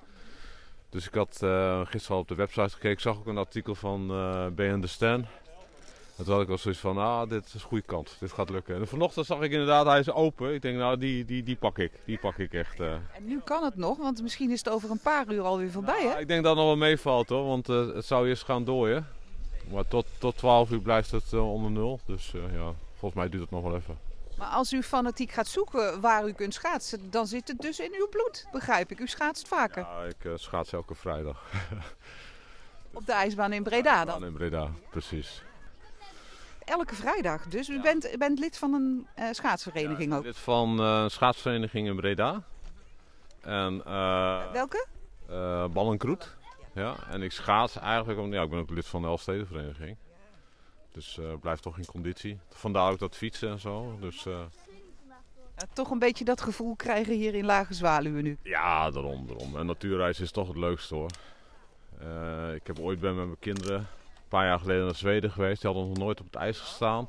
Dus 0.90 1.08
ik 1.08 1.14
had 1.14 1.40
eh, 1.42 1.80
gisteren 1.86 2.16
al 2.16 2.22
op 2.22 2.28
de 2.28 2.36
website 2.36 2.70
gekeken. 2.70 2.92
Ik 2.92 3.00
zag 3.00 3.18
ook 3.18 3.28
een 3.28 3.38
artikel 3.38 3.76
van 3.76 4.10
eh 4.12 4.46
BN 4.48 4.80
de 4.80 4.88
Stan. 4.88 5.26
En 6.18 6.24
toen 6.24 6.34
had 6.34 6.44
ik 6.44 6.50
al 6.50 6.58
zoiets 6.58 6.80
van, 6.80 6.98
ah, 6.98 7.30
dit 7.30 7.46
is 7.46 7.54
een 7.54 7.60
goede 7.60 7.84
kant. 7.86 8.16
Dit 8.20 8.32
gaat 8.32 8.50
lukken. 8.50 8.76
En 8.76 8.88
vanochtend 8.88 9.26
zag 9.26 9.42
ik 9.42 9.52
inderdaad, 9.52 9.86
hij 9.86 10.00
is 10.00 10.12
open. 10.12 10.54
Ik 10.54 10.62
denk, 10.62 10.78
nou, 10.78 10.98
die, 10.98 11.26
die, 11.26 11.44
die 11.44 11.56
pak 11.56 11.78
ik. 11.78 11.92
Die 12.06 12.18
pak 12.18 12.38
ik 12.38 12.54
echt. 12.54 12.80
eh. 12.80 12.92
En 12.92 13.26
nu 13.26 13.40
kan 13.40 13.64
het 13.64 13.76
nog, 13.76 13.98
want 13.98 14.22
misschien 14.22 14.52
is 14.52 14.60
het 14.60 14.70
over 14.70 14.92
een 14.92 15.00
paar 15.00 15.32
uur 15.32 15.42
alweer 15.42 15.72
voorbij, 15.72 16.02
hè? 16.02 16.08
Ja, 16.08 16.18
ik 16.18 16.28
denk 16.28 16.44
dat 16.44 16.56
het 16.56 16.66
nog 16.66 16.78
wel 16.78 16.88
meevalt 16.88 17.30
hoor, 17.30 17.46
want 17.46 17.70
eh, 17.70 17.88
het 17.88 18.06
zou 18.06 18.28
eerst 18.28 18.44
gaan 18.44 18.64
dooien. 18.64 19.08
Maar 19.72 19.88
tot, 19.88 20.06
tot 20.18 20.38
12 20.38 20.72
uur 20.72 20.80
blijft 20.80 21.12
het 21.12 21.34
eh, 21.34 21.52
onder 21.54 21.72
nul. 21.72 22.00
Dus 22.06 22.32
ja, 22.32 22.74
volgens 22.98 23.14
mij 23.22 23.30
duurt 23.30 23.42
het 23.44 23.52
nog 23.52 23.64
wel 23.64 23.76
even. 23.76 23.98
Maar 24.38 24.48
als 24.48 24.74
u 24.74 24.84
fanatiek 24.84 25.32
gaat 25.32 25.48
zoeken 25.48 26.02
waar 26.02 26.28
u 26.28 26.32
kunt 26.34 26.54
schaatsen, 26.54 27.12
dan 27.12 27.28
zit 27.28 27.48
het 27.48 27.60
dus 27.60 27.80
in 27.80 27.96
uw 28.00 28.08
bloed, 28.08 28.48
begrijp 28.52 28.92
ik. 28.92 29.00
U 29.00 29.08
schaatst 29.08 29.48
vaker. 29.48 29.82
Ja, 29.82 30.04
ik 30.04 30.38
schaats 30.40 30.74
elke 30.74 30.96
vrijdag. 30.96 31.44
Op 32.94 33.06
de 33.06 33.12
ijsbaan 33.12 33.54
in 33.54 33.64
Breda 33.64 34.06
dan. 34.06 34.20
Dan 34.20 34.28
in 34.30 34.34
Breda, 34.34 34.70
precies. 34.90 35.44
Elke 36.66 36.96
vrijdag. 36.96 37.48
Dus 37.48 37.70
u 37.70 37.82
bent, 37.82 38.14
u 38.14 38.18
bent 38.18 38.40
lid 38.40 38.58
van 38.58 38.74
een 38.74 39.08
eh, 39.16 39.26
schaatsvereniging 39.32 40.14
ook. 40.14 40.24
lid 40.24 40.38
van 40.38 40.80
eh, 40.80 41.00
een 41.04 41.12
schaatsvereniging 41.12 41.88
in 41.88 41.96
Breda. 41.96 42.44
En 43.42 43.82
eh 43.86 44.52
Welke? 44.52 44.86
eh 45.30 45.68
Ballenkroet. 45.68 46.36
Ja, 46.74 46.96
en 47.10 47.22
ik 47.22 47.32
schaats 47.32 47.78
eigenlijk, 47.78 48.20
om, 48.20 48.34
ja, 48.34 48.42
ik 48.44 48.50
ben 48.50 48.60
ook 48.60 48.70
lid 48.70 48.86
van 48.88 49.02
de 49.02 49.08
Elfstedenvereniging. 49.08 49.98
Dus 50.92 51.18
eh 51.18 51.26
blijf 51.42 51.60
toch 51.60 51.78
in 51.78 51.86
conditie. 51.86 52.40
Vandaar 52.50 52.92
ook 52.92 53.00
dat 53.00 53.16
fietsen 53.16 53.50
en 53.50 53.60
zo. 53.60 53.98
Dus 54.00 54.26
eh, 54.26 54.40
Ja, 55.58 55.66
toch 55.74 55.90
een 55.90 56.00
beetje 56.00 56.26
dat 56.26 56.42
gevoel 56.42 56.76
krijgen 56.76 57.14
hier 57.14 57.36
in 57.36 57.46
Lage 57.46 57.74
Zwaluwen 57.74 58.24
nu. 58.24 58.38
Ja, 58.44 58.92
daarom, 58.92 59.28
daarom. 59.28 59.58
En 59.58 59.66
natuurreis 59.66 60.20
is 60.20 60.32
toch 60.32 60.48
het 60.48 60.58
leukste 60.58 60.96
hoor. 60.96 61.10
Eh, 62.00 62.54
ik 62.54 62.68
heb 62.68 62.80
ooit 62.80 63.00
ben 63.00 63.16
met 63.16 63.26
mijn 63.26 63.40
kinderen 63.40 63.88
een 64.26 64.32
paar 64.32 64.46
jaar 64.46 64.60
geleden 64.60 64.86
naar 64.86 64.96
Zweden 64.96 65.32
geweest. 65.32 65.62
Die 65.62 65.72
hadden 65.72 65.90
nog 65.90 65.98
nooit 65.98 66.20
op 66.20 66.26
het 66.26 66.36
ijs 66.36 66.60
gestaan. 66.60 67.08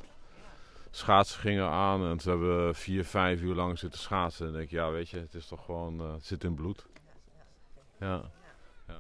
Schaatsen 0.91 1.41
gingen 1.41 1.69
aan 1.69 2.07
en 2.07 2.17
toen 2.17 2.31
hebben 2.31 2.67
we 2.67 2.75
vier, 2.75 3.05
vijf 3.05 3.41
uur 3.41 3.55
lang 3.55 3.79
zitten 3.79 4.01
schaatsen. 4.01 4.47
En 4.47 4.53
dan 4.53 4.61
denk 4.61 4.73
ik, 4.73 4.79
ja 4.79 4.91
weet 4.91 5.09
je, 5.09 5.19
het 5.19 5.35
is 5.35 5.47
toch 5.47 5.65
gewoon, 5.65 6.01
eh, 6.01 6.13
het 6.13 6.27
zit 6.27 6.45
in 6.45 6.55
bloed. 6.55 6.87
Ja. 8.01 8.23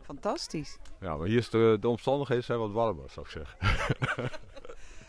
Fantastisch. 0.02 0.78
ja, 1.00 1.16
maar 1.16 1.26
hier 1.26 1.38
is 1.38 1.50
de, 1.50 1.76
de 1.80 1.88
omstandigheden 1.88 2.44
zijn 2.44 2.58
wat 2.58 2.70
warmer, 2.70 3.10
zou 3.10 3.26
ik 3.26 3.32
zeggen. 3.32 3.58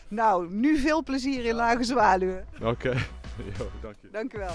Nou, 0.08 0.50
nu 0.50 0.78
veel 0.78 1.02
plezier 1.02 1.44
in 1.44 1.54
Lage 1.54 1.84
Zwaluwen. 1.84 2.46
Oké, 2.62 2.90
Jo, 3.58 3.70
dank 3.80 3.96
je. 4.00 4.08
Dank 4.10 4.32
u 4.34 4.38
wel. 4.38 4.54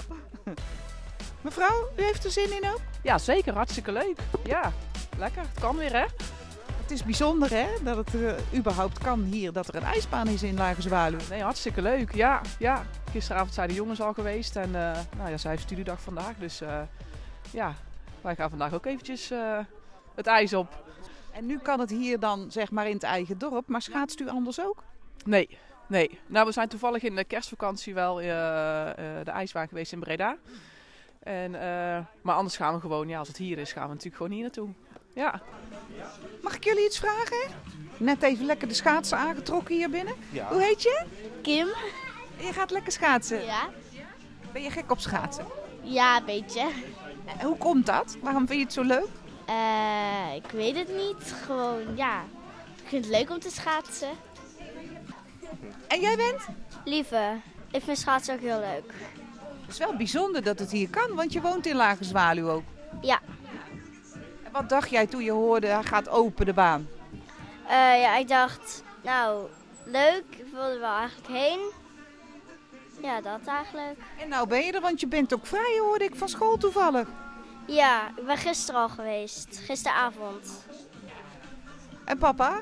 Mevrouw, 1.40 1.88
u 1.96 2.02
heeft 2.02 2.24
er 2.24 2.30
zin 2.30 2.62
in 2.62 2.68
ook? 2.70 2.80
Ja, 3.02 3.18
zeker. 3.18 3.54
Hartstikke 3.54 3.92
leuk. 3.92 4.18
Ja, 4.44 4.72
lekker. 5.18 5.42
Het 5.42 5.60
kan 5.60 5.76
weer, 5.76 5.92
hè? 5.92 6.04
Het 6.84 6.92
is 6.92 7.04
bijzonder 7.04 7.50
hè, 7.50 7.66
dat 7.82 7.96
het 7.96 8.14
eh, 8.14 8.58
überhaupt 8.58 8.98
kan 8.98 9.22
hier, 9.22 9.52
dat 9.52 9.68
er 9.68 9.74
een 9.74 9.82
ijsbaan 9.82 10.28
is 10.28 10.42
in 10.42 10.54
Lage. 10.54 11.16
Nee, 11.30 11.42
hartstikke 11.42 11.82
leuk. 11.82 12.14
Ja, 12.14 12.40
ja. 12.58 12.86
Gisteravond 13.10 13.54
zijn 13.54 13.68
de 13.68 13.74
jongens 13.74 14.00
al 14.00 14.12
geweest. 14.12 14.56
En 14.56 14.74
eh, 14.74 14.98
nou 15.16 15.30
ja, 15.30 15.36
zij 15.36 15.50
heeft 15.50 15.62
studiedag 15.62 16.00
vandaag. 16.00 16.36
Dus 16.38 16.60
eh, 16.60 16.80
ja, 17.50 17.74
wij 18.20 18.34
gaan 18.34 18.50
vandaag 18.50 18.72
ook 18.74 18.86
eventjes 18.86 19.32
het 20.14 20.26
ijs 20.26 20.54
op. 20.54 20.84
En 21.32 21.46
nu 21.46 21.58
kan 21.58 21.80
het 21.80 21.90
hier 21.90 22.20
dan 22.20 22.50
zeg 22.50 22.70
maar 22.70 22.86
in 22.86 22.94
het 22.94 23.02
eigen 23.02 23.38
dorp, 23.38 23.68
maar 23.68 23.82
schaatst 23.82 24.20
u 24.20 24.28
anders 24.28 24.60
ook? 24.60 24.82
Nee, 25.24 25.58
nee. 25.86 26.18
Nou, 26.26 26.46
we 26.46 26.52
zijn 26.52 26.68
toevallig 26.68 27.02
in 27.02 27.16
de 27.16 27.24
kerstvakantie 27.24 27.94
wel 27.94 28.14
de 28.14 29.30
ijsbaan 29.30 29.68
geweest 29.68 29.92
in 29.92 30.00
Breda. 30.00 30.36
En, 31.18 31.50
maar 32.22 32.34
anders 32.34 32.56
gaan 32.56 32.74
we 32.74 32.80
gewoon, 32.80 33.08
ja, 33.08 33.18
als 33.18 33.28
het 33.28 33.36
hier 33.36 33.58
is, 33.58 33.72
gaan 33.72 33.86
we 33.86 33.88
natuurlijk 33.88 34.16
gewoon 34.16 34.32
hier 34.32 34.42
naartoe. 34.42 34.68
Ja. 35.14 35.40
Mag 36.42 36.56
ik 36.56 36.64
jullie 36.64 36.84
iets 36.84 36.98
vragen? 36.98 37.50
Net 37.96 38.22
even 38.22 38.46
lekker 38.46 38.68
de 38.68 38.74
schaatsen 38.74 39.18
aangetrokken 39.18 39.74
hier 39.74 39.90
binnen. 39.90 40.14
Hoe 40.48 40.62
heet 40.62 40.82
je? 40.82 41.04
Kim? 41.42 41.66
Je 42.36 42.52
gaat 42.52 42.70
lekker 42.70 42.92
schaatsen. 42.92 43.44
Ja? 43.44 43.68
Ben 44.52 44.62
je 44.62 44.70
gek 44.70 44.90
op 44.90 45.00
schaatsen? 45.00 45.46
Ja, 45.82 46.16
een 46.16 46.24
beetje. 46.24 46.70
En 47.38 47.46
hoe 47.46 47.56
komt 47.56 47.86
dat? 47.86 48.16
Waarom 48.22 48.46
vind 48.46 48.58
je 48.58 48.64
het 48.64 48.74
zo 48.74 48.82
leuk? 48.82 49.08
Eh, 49.46 50.34
ik 50.34 50.50
weet 50.50 50.76
het 50.76 50.88
niet. 50.88 51.34
Gewoon, 51.44 51.96
ja. 51.96 52.22
Ik 52.82 52.88
vind 52.88 53.04
het 53.04 53.14
leuk 53.14 53.30
om 53.30 53.38
te 53.38 53.50
schaatsen. 53.50 54.10
En 55.88 56.00
jij 56.00 56.16
bent? 56.16 56.46
Lieve, 56.84 57.36
ik 57.70 57.82
vind 57.82 57.98
schaatsen 57.98 58.34
ook 58.34 58.40
heel 58.40 58.60
leuk. 58.60 58.92
Het 59.60 59.72
is 59.72 59.78
wel 59.78 59.96
bijzonder 59.96 60.42
dat 60.42 60.58
het 60.58 60.70
hier 60.70 60.88
kan, 60.90 61.14
want 61.14 61.32
je 61.32 61.40
woont 61.40 61.66
in 61.66 61.76
Lage 61.76 62.04
Zwaluw 62.04 62.48
ook. 62.50 62.62
Ja. 63.00 63.20
Wat 64.54 64.68
dacht 64.68 64.90
jij 64.90 65.06
toen 65.06 65.22
je 65.22 65.30
hoorde, 65.30 65.66
hij 65.66 65.82
gaat 65.82 66.08
open 66.08 66.46
de 66.46 66.52
baan? 66.52 66.88
Eh, 67.66 68.00
ja, 68.00 68.16
ik 68.16 68.28
dacht, 68.28 68.82
nou, 69.02 69.46
leuk. 69.84 70.24
Ik 70.30 70.46
wilde 70.52 70.72
er 70.72 70.80
wel 70.80 70.96
eigenlijk 70.96 71.28
heen. 71.28 71.60
Ja, 73.02 73.20
dat 73.20 73.40
eigenlijk. 73.46 73.98
En 74.20 74.28
nou 74.28 74.48
ben 74.48 74.64
je 74.64 74.72
er, 74.72 74.80
want 74.80 75.00
je 75.00 75.06
bent 75.06 75.34
ook 75.34 75.46
vrij, 75.46 75.78
hoorde 75.80 76.04
ik 76.04 76.14
van 76.14 76.28
school 76.28 76.56
toevallig. 76.56 77.08
Ja, 77.66 78.08
ik 78.16 78.26
ben 78.26 78.36
gisteren 78.36 78.80
al 78.80 78.88
geweest. 78.88 79.60
Gisteravond. 79.64 80.64
En 82.04 82.18
papa? 82.18 82.60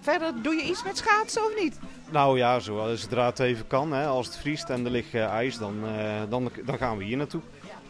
Verder 0.00 0.42
doe 0.42 0.54
je 0.54 0.62
iets 0.62 0.84
met 0.84 0.96
schaatsen 0.96 1.44
of 1.44 1.60
niet? 1.60 1.78
Nou 2.10 2.38
ja, 2.38 2.58
zo, 2.58 2.94
zodra 2.96 3.26
het 3.26 3.38
even 3.38 3.66
kan. 3.66 3.92
Hè. 3.92 4.06
Als 4.06 4.26
het 4.26 4.36
vriest 4.36 4.70
en 4.70 4.84
er 4.84 4.90
ligt 4.90 5.14
eh, 5.14 5.26
ijs, 5.26 5.58
dan, 5.58 5.86
eh, 5.86 6.22
dan, 6.28 6.50
dan 6.64 6.78
gaan 6.78 6.96
we 6.96 7.04
hier 7.04 7.16
naartoe. 7.16 7.40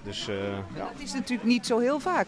Dus 0.02 0.28
eh, 0.28 0.50
ja. 0.74 0.84
Dat 0.84 0.92
is 0.98 1.12
natuurlijk 1.12 1.48
niet 1.48 1.66
zo 1.66 1.78
heel 1.78 2.00
vaak. 2.00 2.26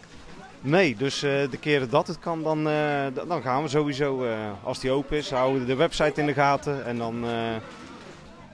Nee, 0.61 0.95
dus 0.95 1.23
eh, 1.23 1.49
de 1.49 1.57
keren 1.59 1.89
dat 1.89 2.07
het 2.07 2.19
kan, 2.19 2.43
dan, 2.43 2.69
eh, 2.69 3.05
dan 3.27 3.41
gaan 3.41 3.63
we 3.63 3.69
sowieso. 3.69 4.23
eh, 4.23 4.51
als 4.63 4.79
die 4.79 4.91
open 4.91 5.17
is, 5.17 5.31
houden 5.31 5.61
we 5.61 5.67
de 5.67 5.75
website 5.75 6.19
in 6.19 6.25
de 6.25 6.33
gaten. 6.33 6.85
En 6.85 6.97
dan, 6.97 7.25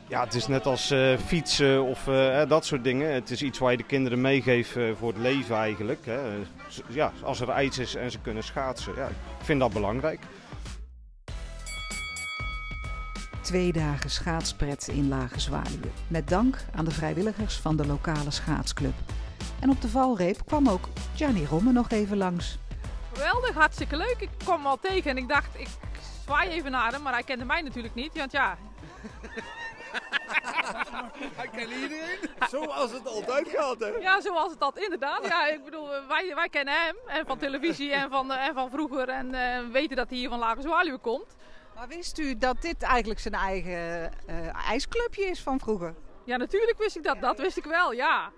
ja, 0.07 0.23
het 0.23 0.33
is 0.33 0.47
net 0.47 0.65
als 0.65 0.93
fietsen 1.25 1.83
of 1.83 2.03
dat 2.47 2.65
soort 2.65 2.83
dingen. 2.83 3.13
Het 3.13 3.31
is 3.31 3.41
iets 3.41 3.59
waar 3.59 3.71
je 3.71 3.77
de 3.77 3.83
kinderen 3.83 4.21
meegeeft 4.21 4.77
voor 4.97 5.07
het 5.07 5.17
leven 5.17 5.55
eigenlijk. 5.55 6.05
Hè. 6.05 6.19
Ja, 6.87 7.11
als 7.21 7.41
er 7.41 7.49
ijs 7.49 7.77
is 7.77 7.95
en 7.95 8.11
ze 8.11 8.19
kunnen 8.19 8.43
schaatsen, 8.43 8.93
ja, 8.95 9.07
ik 9.07 9.45
vind 9.45 9.59
dat 9.59 9.73
belangrijk. 9.73 10.19
Twee 13.41 13.71
dagen 13.71 14.09
schaatspret 14.09 14.87
in 14.87 15.07
Lage 15.07 15.39
Zwaluwen. 15.39 15.91
Met 16.07 16.27
dank 16.27 16.65
aan 16.75 16.85
de 16.85 16.91
vrijwilligers 16.91 17.55
van 17.55 17.77
de 17.77 17.85
lokale 17.85 18.31
schaatsclub. 18.31 18.93
En 19.59 19.69
op 19.69 19.81
de 19.81 19.89
valreep 19.89 20.45
kwam 20.45 20.69
ook 20.69 20.87
Gianni 21.15 21.45
Romme 21.45 21.71
nog 21.71 21.89
even 21.89 22.17
langs. 22.17 22.57
Geweldig, 23.13 23.53
hartstikke 23.53 23.97
leuk. 23.97 24.15
Ik 24.19 24.29
kwam 24.37 24.57
hem 24.57 24.65
al 24.65 24.79
tegen 24.79 25.11
en 25.11 25.17
ik 25.17 25.27
dacht, 25.27 25.59
ik 25.59 25.67
zwaai 26.23 26.49
even 26.49 26.71
naar 26.71 26.91
hem, 26.91 27.01
maar 27.01 27.13
hij 27.13 27.23
kende 27.23 27.45
mij 27.45 27.61
natuurlijk 27.61 27.95
niet. 27.95 28.17
Want 28.17 28.31
ja, 28.31 28.57
Hij 31.35 31.47
kent 31.47 31.71
iedereen. 31.71 32.19
Zoals 32.49 32.91
het 32.91 33.07
altijd 33.07 33.49
gaat, 33.49 33.79
hè? 33.79 33.87
ja 33.87 34.21
zoals 34.21 34.51
het 34.51 34.59
dat 34.59 34.77
inderdaad. 34.77 35.27
Ja, 35.27 35.47
ik 35.47 35.63
bedoel, 35.63 35.87
wij, 36.07 36.31
wij 36.35 36.49
kennen 36.49 36.73
hem 36.73 36.95
en 37.07 37.25
van 37.25 37.37
televisie 37.37 37.91
en 37.91 38.09
van, 38.09 38.31
eh, 38.31 38.47
en 38.47 38.53
van 38.53 38.69
vroeger 38.69 39.09
en 39.09 39.33
eh, 39.33 39.71
weten 39.71 39.95
dat 39.95 40.09
hij 40.09 40.17
hier 40.17 40.29
van 40.29 40.39
Lage 40.39 40.61
Zwaluwe 40.61 40.97
komt. 40.97 41.35
Maar 41.75 41.87
wist 41.87 42.17
u 42.17 42.37
dat 42.37 42.61
dit 42.61 42.83
eigenlijk 42.83 43.19
zijn 43.19 43.33
eigen 43.33 44.11
eh, 44.27 44.69
ijsclubje 44.69 45.25
is 45.25 45.41
van 45.41 45.59
vroeger? 45.59 45.95
Ja, 46.23 46.37
natuurlijk 46.37 46.77
wist 46.77 46.95
ik 46.95 47.03
dat. 47.03 47.21
Dat 47.21 47.39
wist 47.39 47.57
ik 47.57 47.65
wel, 47.65 47.91
ja. 47.91 48.31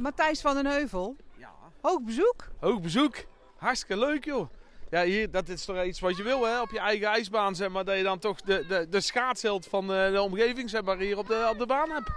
Matthijs 0.00 0.40
van 0.40 0.54
den 0.54 0.66
Heuvel. 0.66 1.16
Ja. 1.36 1.50
Hoog 1.80 2.02
bezoek. 2.02 2.48
Hoog 2.60 2.80
bezoek. 2.80 3.16
Hartstikke 3.56 3.98
leuk 3.98 4.24
joh. 4.24 4.50
Ja, 4.90 5.02
hier, 5.02 5.30
dat 5.30 5.48
is 5.48 5.64
toch 5.64 5.84
iets 5.84 6.00
wat 6.00 6.16
je 6.16 6.22
wil, 6.22 6.46
hè? 6.46 6.60
Op 6.60 6.70
je 6.70 6.78
eigen 6.78 7.06
ijsbaan, 7.06 7.54
zeg 7.54 7.68
maar. 7.68 7.84
Dat 7.84 7.96
je 7.96 8.02
dan 8.02 8.18
toch 8.18 8.40
de, 8.40 8.66
de, 8.68 8.88
de 8.88 9.00
schaatsheld 9.00 9.66
van 9.66 9.92
eh, 9.92 10.12
de 10.12 10.20
omgeving, 10.20 10.70
zeg 10.70 10.82
maar, 10.82 10.98
hier 10.98 11.18
op 11.18 11.26
de, 11.26 11.48
op 11.50 11.58
de 11.58 11.66
baan 11.66 11.90
hebt. 11.90 12.10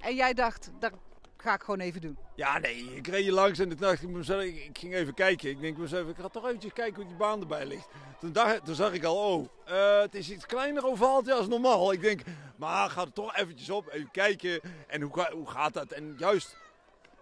En 0.00 0.14
jij 0.14 0.34
dacht, 0.34 0.70
dat 0.78 0.92
ga 1.36 1.54
ik 1.54 1.62
gewoon 1.62 1.80
even 1.80 2.00
doen. 2.00 2.18
Ja, 2.34 2.58
nee, 2.58 2.96
ik 2.96 3.06
reed 3.06 3.22
hier 3.22 3.32
langs 3.32 3.58
en 3.58 3.68
toen 3.68 3.78
dacht 3.78 4.02
ik 4.02 4.08
mezelf, 4.08 4.42
ik, 4.42 4.56
ik 4.56 4.78
ging 4.78 4.94
even 4.94 5.14
kijken. 5.14 5.50
Ik 5.50 5.60
denk 5.60 5.76
mezelf, 5.76 6.08
ik 6.08 6.16
ga 6.20 6.28
toch 6.28 6.46
eventjes 6.46 6.72
kijken 6.72 6.94
hoe 6.94 7.06
die 7.06 7.16
baan 7.16 7.40
erbij 7.40 7.66
ligt. 7.66 7.88
Toen, 8.20 8.32
dacht, 8.32 8.64
toen 8.64 8.74
zag 8.74 8.92
ik 8.92 9.04
al, 9.04 9.16
oh, 9.16 9.48
eh, 9.64 10.00
het 10.00 10.14
is 10.14 10.30
iets 10.30 10.46
kleiner 10.46 10.86
ovaaltje 10.86 11.34
als 11.34 11.48
normaal. 11.48 11.92
Ik 11.92 12.00
denk, 12.00 12.22
maar 12.56 12.90
ga 12.90 13.00
er 13.00 13.12
toch 13.12 13.36
eventjes 13.36 13.70
op, 13.70 13.88
even 13.92 14.10
kijken. 14.10 14.60
En 14.86 15.02
hoe, 15.02 15.28
hoe 15.32 15.50
gaat 15.50 15.74
dat? 15.74 15.92
En 15.92 16.14
juist 16.18 16.56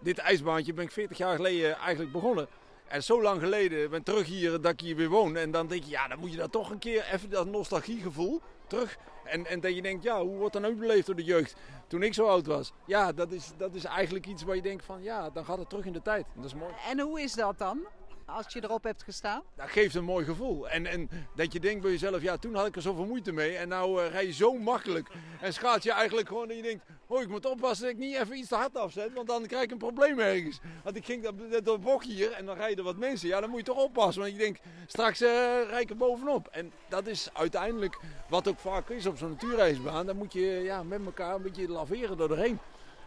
dit 0.02 0.18
ijsbaantje 0.18 0.72
ben 0.72 0.84
ik 0.84 0.90
40 0.90 1.18
jaar 1.18 1.36
geleden 1.36 1.76
eigenlijk 1.76 2.12
begonnen. 2.12 2.48
En 2.88 3.02
zo 3.02 3.22
lang 3.22 3.40
geleden 3.40 3.90
ben 3.90 4.02
terug 4.02 4.26
hier 4.26 4.60
dat 4.60 4.72
ik 4.72 4.80
hier 4.80 4.96
weer 4.96 5.08
woon. 5.08 5.36
En 5.36 5.50
dan 5.50 5.66
denk 5.66 5.84
je, 5.84 5.90
ja, 5.90 6.08
dan 6.08 6.18
moet 6.18 6.30
je 6.30 6.36
daar 6.36 6.50
toch 6.50 6.70
een 6.70 6.78
keer 6.78 7.04
even 7.12 7.30
dat 7.30 7.46
nostalgiegevoel 7.46 8.40
terug. 8.66 8.96
En, 9.24 9.46
en 9.46 9.60
dat 9.60 9.74
je 9.74 9.82
denkt, 9.82 10.02
ja, 10.02 10.22
hoe 10.22 10.36
wordt 10.36 10.52
dat 10.52 10.62
nou 10.62 10.74
beleefd 10.74 11.06
door 11.06 11.16
de 11.16 11.24
jeugd 11.24 11.54
toen 11.86 12.02
ik 12.02 12.14
zo 12.14 12.26
oud 12.26 12.46
was? 12.46 12.72
Ja, 12.86 13.12
dat 13.12 13.32
is, 13.32 13.52
dat 13.56 13.74
is 13.74 13.84
eigenlijk 13.84 14.26
iets 14.26 14.42
waar 14.42 14.56
je 14.56 14.62
denkt 14.62 14.84
van, 14.84 15.02
ja, 15.02 15.30
dan 15.30 15.44
gaat 15.44 15.58
het 15.58 15.68
terug 15.68 15.84
in 15.84 15.92
de 15.92 16.02
tijd. 16.02 16.26
Dat 16.34 16.44
is 16.44 16.54
mooi. 16.54 16.72
En 16.88 17.00
hoe 17.00 17.20
is 17.20 17.32
dat 17.32 17.58
dan? 17.58 17.86
Als 18.26 18.52
je 18.52 18.64
erop 18.64 18.84
hebt 18.84 19.02
gestaan? 19.02 19.42
Dat 19.56 19.70
geeft 19.70 19.94
een 19.94 20.04
mooi 20.04 20.24
gevoel. 20.24 20.68
En, 20.68 20.86
en 20.86 21.10
dat 21.34 21.52
je 21.52 21.60
denkt 21.60 21.82
bij 21.82 21.90
jezelf, 21.90 22.22
ja, 22.22 22.36
toen 22.36 22.54
had 22.54 22.66
ik 22.66 22.76
er 22.76 22.82
zoveel 22.82 23.06
moeite 23.06 23.32
mee. 23.32 23.56
En 23.56 23.68
nou 23.68 24.02
eh, 24.02 24.10
rij 24.10 24.26
je 24.26 24.32
zo 24.32 24.52
makkelijk. 24.52 25.08
En 25.40 25.52
schaat 25.52 25.82
je 25.82 25.92
eigenlijk 25.92 26.28
gewoon 26.28 26.48
dat 26.48 26.56
je 26.56 26.62
denkt, 26.62 26.84
oh, 27.06 27.22
ik 27.22 27.28
moet 27.28 27.46
oppassen 27.46 27.86
dat 27.86 27.94
ik 27.94 28.00
niet 28.00 28.16
even 28.16 28.36
iets 28.36 28.48
te 28.48 28.54
hard 28.54 28.76
afzet. 28.76 29.12
Want 29.14 29.26
dan 29.26 29.46
krijg 29.46 29.64
ik 29.64 29.70
een 29.70 29.78
probleem 29.78 30.18
ergens. 30.18 30.60
Want 30.84 30.96
ik 30.96 31.04
ging 31.04 31.22
dat, 31.22 31.64
dat, 31.64 31.80
bocht 31.80 32.06
hier 32.06 32.32
en 32.32 32.46
dan 32.46 32.56
rijden 32.56 32.84
wat 32.84 32.96
mensen. 32.96 33.28
Ja, 33.28 33.40
dan 33.40 33.50
moet 33.50 33.58
je 33.58 33.64
toch 33.64 33.84
oppassen. 33.84 34.22
Want 34.22 34.34
je 34.34 34.38
denkt, 34.38 34.60
straks 34.86 35.20
eh 35.20 35.28
rij 35.68 35.80
ik 35.80 35.90
er 35.90 35.96
bovenop. 35.96 36.46
En 36.46 36.72
dat 36.88 37.06
is 37.06 37.28
uiteindelijk 37.32 38.00
wat 38.28 38.48
ook 38.48 38.58
vaak 38.58 38.88
is 38.88 39.06
op 39.06 39.18
zo'n 39.18 39.30
natuurreisbaan. 39.30 40.06
Dan 40.06 40.16
moet 40.16 40.32
je 40.32 40.40
ja, 40.40 40.82
met 40.82 41.04
elkaar 41.04 41.34
een 41.34 41.42
beetje 41.42 41.68
laveren 41.68 42.16
door 42.16 42.28
doorheen. 42.28 42.58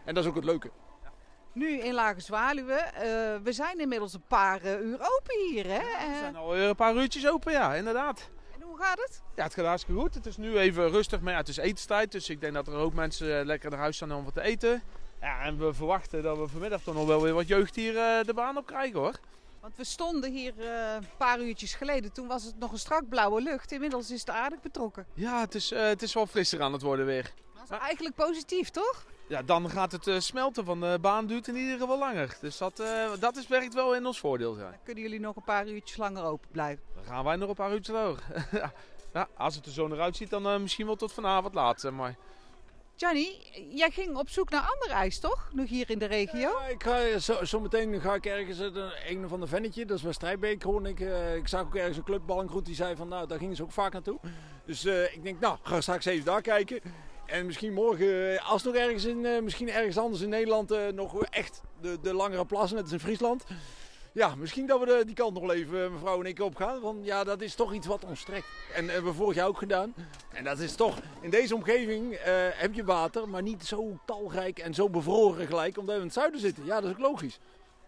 En 0.04 0.14
dat 0.14 0.24
is 0.24 0.30
ook 0.30 0.36
het 0.36 0.44
leuke. 0.44 0.70
Nu 1.56 1.78
in 1.80 1.94
Lage 1.94 2.20
Zwaluwe. 2.20 2.72
Eh, 2.74 3.02
we 3.42 3.52
zijn 3.52 3.78
inmiddels 3.78 4.12
een 4.14 4.24
paar 4.28 4.62
eh, 4.62 4.80
uur 4.80 4.94
open 5.00 5.36
hier, 5.50 5.64
hè? 5.66 5.78
We 5.78 5.96
Eh, 6.12 6.18
zijn 6.18 6.36
alweer 6.36 6.68
een 6.68 6.74
paar 6.76 6.94
uurtjes 6.96 7.28
open, 7.28 7.52
ja, 7.52 7.74
inderdaad. 7.74 8.28
en 8.54 8.62
hoe 8.62 8.78
gaat 8.78 8.98
het? 8.98 9.22
Ja, 9.36 9.42
het 9.44 9.54
gaat 9.54 9.64
hartstikke 9.66 10.00
goed. 10.00 10.14
Het 10.14 10.26
is 10.26 10.36
nu 10.36 10.58
even 10.58 10.88
rustig, 10.90 11.20
maar 11.20 11.32
ja, 11.32 11.38
het 11.38 11.48
is 11.48 11.56
etenstijd. 11.56 12.12
Dus 12.12 12.28
ik 12.28 12.40
denk 12.40 12.54
dat 12.54 12.66
er 12.68 12.74
ook 12.74 12.94
mensen 12.94 13.46
lekker 13.46 13.70
naar 13.70 13.78
huis 13.78 13.96
staan 13.96 14.12
om 14.12 14.24
wat 14.24 14.34
te 14.34 14.40
eten. 14.42 14.82
Ja, 15.20 15.40
en 15.40 15.58
we 15.58 15.74
verwachten 15.74 16.22
dat 16.22 16.38
we 16.38 16.48
vanmiddag 16.48 16.80
toch 16.82 16.94
nog 16.94 17.06
wel 17.06 17.22
weer 17.22 17.34
wat 17.34 17.48
jeugd 17.48 17.74
hier 17.76 17.92
de 18.24 18.32
baan 18.34 18.56
op 18.56 18.66
krijgen, 18.66 18.98
hoor. 18.98 19.14
Want 19.60 19.76
we 19.76 19.84
stonden 19.84 20.32
hier 20.32 20.52
een 20.96 21.06
paar 21.16 21.40
uurtjes 21.40 21.74
geleden. 21.74 22.12
Toen 22.12 22.26
was 22.26 22.44
het 22.44 22.58
nog 22.58 22.72
een 22.72 22.78
strak 22.78 23.08
blauwe 23.08 23.40
lucht. 23.42 23.72
Inmiddels 23.72 24.10
is 24.10 24.20
het 24.20 24.30
aardig 24.30 24.60
betrokken. 24.60 25.06
Ja, 25.14 25.40
het 25.40 25.54
is, 25.54 25.70
het 25.70 26.02
is 26.02 26.14
wel 26.14 26.26
frisser 26.26 26.62
aan 26.62 26.72
het 26.72 26.82
worden 26.82 27.06
weer. 27.06 27.32
Dat 27.54 27.70
is 27.70 27.84
eigenlijk 27.86 28.14
positief, 28.14 28.70
toch? 28.70 29.04
Ja, 29.28 29.42
dan 29.42 29.70
gaat 29.70 29.92
het 29.92 30.06
eh, 30.06 30.18
smelten 30.18 30.64
van 30.64 30.80
de 30.80 30.98
baan 31.00 31.26
duurt 31.26 31.48
in 31.48 31.56
ieder 31.56 31.78
geval 31.78 31.98
langer. 31.98 32.36
Dus 32.40 32.58
dat, 32.58 32.80
eh, 32.80 33.10
dat 33.20 33.36
is, 33.36 33.46
werkt 33.46 33.74
wel 33.74 33.94
in 33.94 34.06
ons 34.06 34.20
voordeel. 34.20 34.56
Ja. 34.56 34.62
Dan 34.62 34.78
kunnen 34.84 35.02
jullie 35.02 35.20
nog 35.20 35.36
een 35.36 35.44
paar 35.44 35.68
uurtjes 35.68 35.96
langer 35.96 36.24
open 36.24 36.48
blijven. 36.50 36.84
Dan 36.94 37.04
gaan 37.04 37.24
wij 37.24 37.36
nog 37.36 37.48
een 37.48 37.54
paar 37.54 37.72
uurtjes 37.72 37.96
door. 37.96 38.18
ja, 39.14 39.28
als 39.36 39.54
het 39.54 39.66
er 39.66 39.72
zo 39.72 39.88
naar 39.88 40.00
uitziet, 40.00 40.30
dan 40.30 40.46
eh, 40.46 40.58
misschien 40.58 40.86
wel 40.86 40.96
tot 40.96 41.12
vanavond 41.12 41.54
laat. 41.54 41.90
maar. 41.90 42.16
Johnny, 42.98 43.28
jij 43.70 43.90
ging 43.90 44.16
op 44.16 44.28
zoek 44.28 44.50
naar 44.50 44.60
ander 44.72 44.90
ijs, 44.90 45.18
toch? 45.18 45.48
Nog 45.52 45.68
hier 45.68 45.90
in 45.90 45.98
de 45.98 46.04
regio? 46.04 46.38
Ja, 46.38 46.66
ik 46.66 46.82
ga, 46.82 47.18
zo, 47.18 47.44
zometeen 47.44 48.00
ga 48.00 48.14
ik 48.14 48.26
ergens 48.26 48.58
eh, 48.58 49.10
een 49.10 49.28
van 49.28 49.40
de 49.40 49.46
vennetje, 49.46 49.84
dat 49.84 49.96
is 49.96 50.02
bij 50.02 50.12
Strijdbeek, 50.12 50.62
hoorde 50.62 50.88
ik. 50.88 51.00
eh, 51.00 51.34
ik 51.36 51.48
zag 51.48 51.60
ook 51.60 51.74
ergens 51.74 51.96
een 51.96 52.04
club 52.04 52.22
Ballengroet 52.26 52.66
die 52.66 52.74
zei 52.74 52.96
van, 52.96 53.08
nou, 53.08 53.26
daar 53.26 53.38
gingen 53.38 53.56
ze 53.56 53.62
ook 53.62 53.72
vaak 53.72 53.92
naartoe. 53.92 54.18
Dus 54.64 54.84
eh, 54.84 55.14
ik 55.14 55.22
denk, 55.22 55.40
nou, 55.40 55.58
ga 55.62 55.80
straks 55.80 56.04
even 56.04 56.24
daar 56.24 56.40
kijken. 56.42 56.80
En 57.26 57.46
misschien 57.46 57.72
morgen, 57.72 58.32
eh, 58.32 58.50
als 58.50 58.62
nog 58.62 58.74
ergens 58.74 59.04
in, 59.04 59.26
eh, 59.26 59.42
misschien 59.42 59.70
ergens 59.70 59.98
anders 59.98 60.22
in 60.22 60.28
Nederland, 60.28 60.70
eh, 60.70 60.88
nog 60.88 61.24
echt 61.24 61.60
de, 61.80 61.98
de 62.02 62.14
langere 62.14 62.46
plassen, 62.46 62.74
net 62.74 62.84
als 62.84 62.92
in 62.92 63.00
Friesland. 63.00 63.44
Ja, 64.12 64.34
misschien 64.34 64.66
dat 64.66 64.80
we 64.80 64.86
de, 64.86 65.02
die 65.06 65.14
kant 65.14 65.40
nog 65.40 65.52
even, 65.52 65.92
mevrouw 65.92 66.20
en 66.20 66.26
ik, 66.26 66.40
op 66.40 66.56
gaan. 66.56 66.80
Want 66.80 67.04
ja, 67.04 67.24
dat 67.24 67.40
is 67.40 67.54
toch 67.54 67.72
iets 67.72 67.86
wat 67.86 68.04
ons 68.04 68.24
trekt. 68.24 68.46
En 68.74 68.88
hebben 68.88 69.10
we 69.10 69.16
vorig 69.16 69.36
jaar 69.36 69.46
ook 69.46 69.58
gedaan. 69.58 69.94
En 70.32 70.44
dat 70.44 70.58
is 70.58 70.74
toch, 70.74 70.98
in 71.20 71.30
deze 71.30 71.54
omgeving 71.54 72.18
heb 72.54 72.74
je 72.74 72.84
water, 72.84 73.28
maar 73.28 73.42
niet 73.42 73.64
zo 73.64 73.98
talrijk 74.06 74.58
en 74.58 74.74
zo 74.74 74.88
bevroren 74.88 75.46
gelijk, 75.46 75.78
omdat 75.78 75.94
we 75.94 76.00
in 76.00 76.06
het 76.06 76.16
zuiden 76.16 76.40
zitten. 76.40 76.64
Ja, 76.64 76.80
dat 76.80 76.90
is 76.90 76.96
ook 76.96 77.02
logisch. 77.02 77.38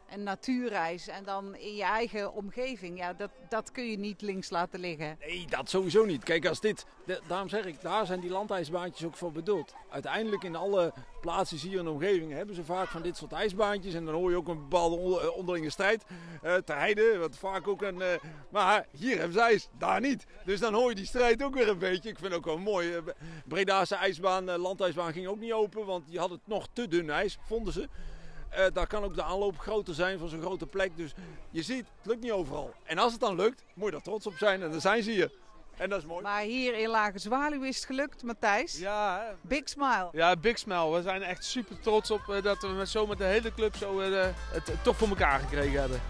En 0.09 0.23
natuurreis 0.23 1.09
en 1.09 1.25
dan 1.25 1.55
in 1.57 1.75
je 1.75 1.83
eigen 1.83 2.33
omgeving. 2.33 2.99
Ja, 2.99 3.13
dat, 3.13 3.31
dat 3.49 3.71
kun 3.71 3.91
je 3.91 3.99
niet 3.99 4.21
links 4.23 4.51
laten 4.51 4.81
liggen. 4.81 5.17
Nee, 5.21 5.47
dat 5.49 5.71
sowieso 5.71 6.05
niet. 6.05 6.25
Kijk, 6.25 6.47
als 6.47 6.61
dit, 6.61 6.87
daarom 7.27 7.49
zeg 7.49 7.65
ik, 7.65 7.81
daar 7.81 8.07
zijn 8.07 8.21
die 8.21 8.31
landijsbaantjes 8.31 9.07
ook 9.07 9.17
voor 9.17 9.33
bedoeld. 9.33 9.75
Uiteindelijk 9.91 10.43
in 10.43 10.57
alle 10.57 10.93
plaatsen 11.21 11.57
hier 11.59 11.79
in 11.79 11.85
de 11.85 11.91
omgeving 11.91 12.33
hebben 12.33 12.55
ze 12.55 12.65
vaak 12.65 12.89
van 12.89 13.03
dit 13.03 13.17
soort 13.17 13.33
ijsbaantjes. 13.33 13.95
En 13.95 14.05
dan 14.05 14.15
hoor 14.15 14.31
je 14.31 14.37
ook 14.37 14.49
een 14.49 14.59
bepaalde 14.69 15.21
eh, 15.21 15.37
onderlinge 15.37 15.71
strijd 15.71 16.05
eh 16.43 16.55
te 16.55 16.73
heiden. 16.73 17.21
Wat 17.21 17.37
vaak 17.37 17.69
ook 17.69 17.83
een. 17.83 18.01
eh, 18.03 18.09
maar 18.51 18.87
hier 18.97 19.17
hebben 19.17 19.33
ze 19.33 19.41
ijs, 19.41 19.69
daar 19.79 20.01
niet. 20.01 20.25
Dus 20.45 20.61
dan 20.61 20.75
hoor 20.75 20.89
je 20.89 20.95
die 20.95 21.07
strijd 21.07 21.43
ook 21.43 21.55
weer 21.55 21.69
een 21.69 21.79
beetje. 21.79 22.09
Ik 22.09 22.19
vind 22.19 22.29
het 22.29 22.35
ook 22.39 22.45
wel 22.45 22.59
mooi. 22.59 23.01
Bredaanse 23.47 23.95
ijsbaan, 23.95 24.45
landijsbaan 24.51 25.13
ging 25.13 25.27
ook 25.27 25.41
niet 25.41 25.53
open, 25.53 25.87
want 25.87 26.07
die 26.09 26.19
had 26.19 26.31
het 26.31 26.41
nog 26.45 26.69
te 26.73 26.89
dun 26.89 27.11
ijs, 27.11 27.39
vonden 27.47 27.73
ze. 27.73 27.89
Eh, 28.51 28.65
daar 28.73 28.87
kan 28.87 29.05
ook 29.05 29.15
de 29.15 29.23
aanloop 29.23 29.59
groter 29.59 29.95
zijn 29.95 30.19
van 30.19 30.29
zo'n 30.29 30.41
grote 30.41 30.67
plek. 30.67 30.97
Dus 30.97 31.15
je 31.51 31.63
ziet, 31.63 31.87
het 31.97 32.07
lukt 32.07 32.21
niet 32.21 32.33
overal. 32.33 32.75
En 32.85 32.99
als 32.99 33.13
het 33.13 33.21
dan 33.21 33.37
lukt, 33.37 33.65
moet 33.75 33.87
je 33.87 33.93
daar 33.93 34.03
trots 34.03 34.27
op 34.27 34.35
zijn. 34.37 34.63
En 34.63 34.71
dan 34.71 34.81
zijn 34.81 35.03
ze 35.03 35.11
hier. 35.11 35.33
En 35.77 35.89
dat 35.89 35.99
is 35.99 36.07
mooi. 36.07 36.23
Maar 36.23 36.43
hier 36.43 36.79
in 36.79 36.89
Lage 36.89 37.19
Zwaluw 37.19 37.63
is 37.63 37.77
het 37.77 37.85
gelukt, 37.85 38.23
Matthijs. 38.23 38.79
Ja, 38.79 39.21
hè. 39.21 39.35
Big 39.41 39.69
smile. 39.69 40.09
ja, 40.13 40.37
big 40.37 40.59
smile. 40.59 40.91
We 40.91 41.03
zijn 41.03 41.23
echt 41.23 41.45
super 41.45 41.81
trots 41.81 42.11
op 42.11 42.29
eh, 42.29 42.43
dat 42.43 42.63
we 42.63 42.69
met, 42.69 42.89
zo 42.89 43.07
met 43.07 43.19
de 43.19 43.25
hele 43.25 43.55
club 43.55 43.77
zo, 43.77 44.01
eh, 44.01 44.27
het 44.53 44.73
toch 44.83 44.97
voor 44.97 45.09
elkaar 45.09 45.39
gekregen 45.41 45.81
hebben. 45.81 46.01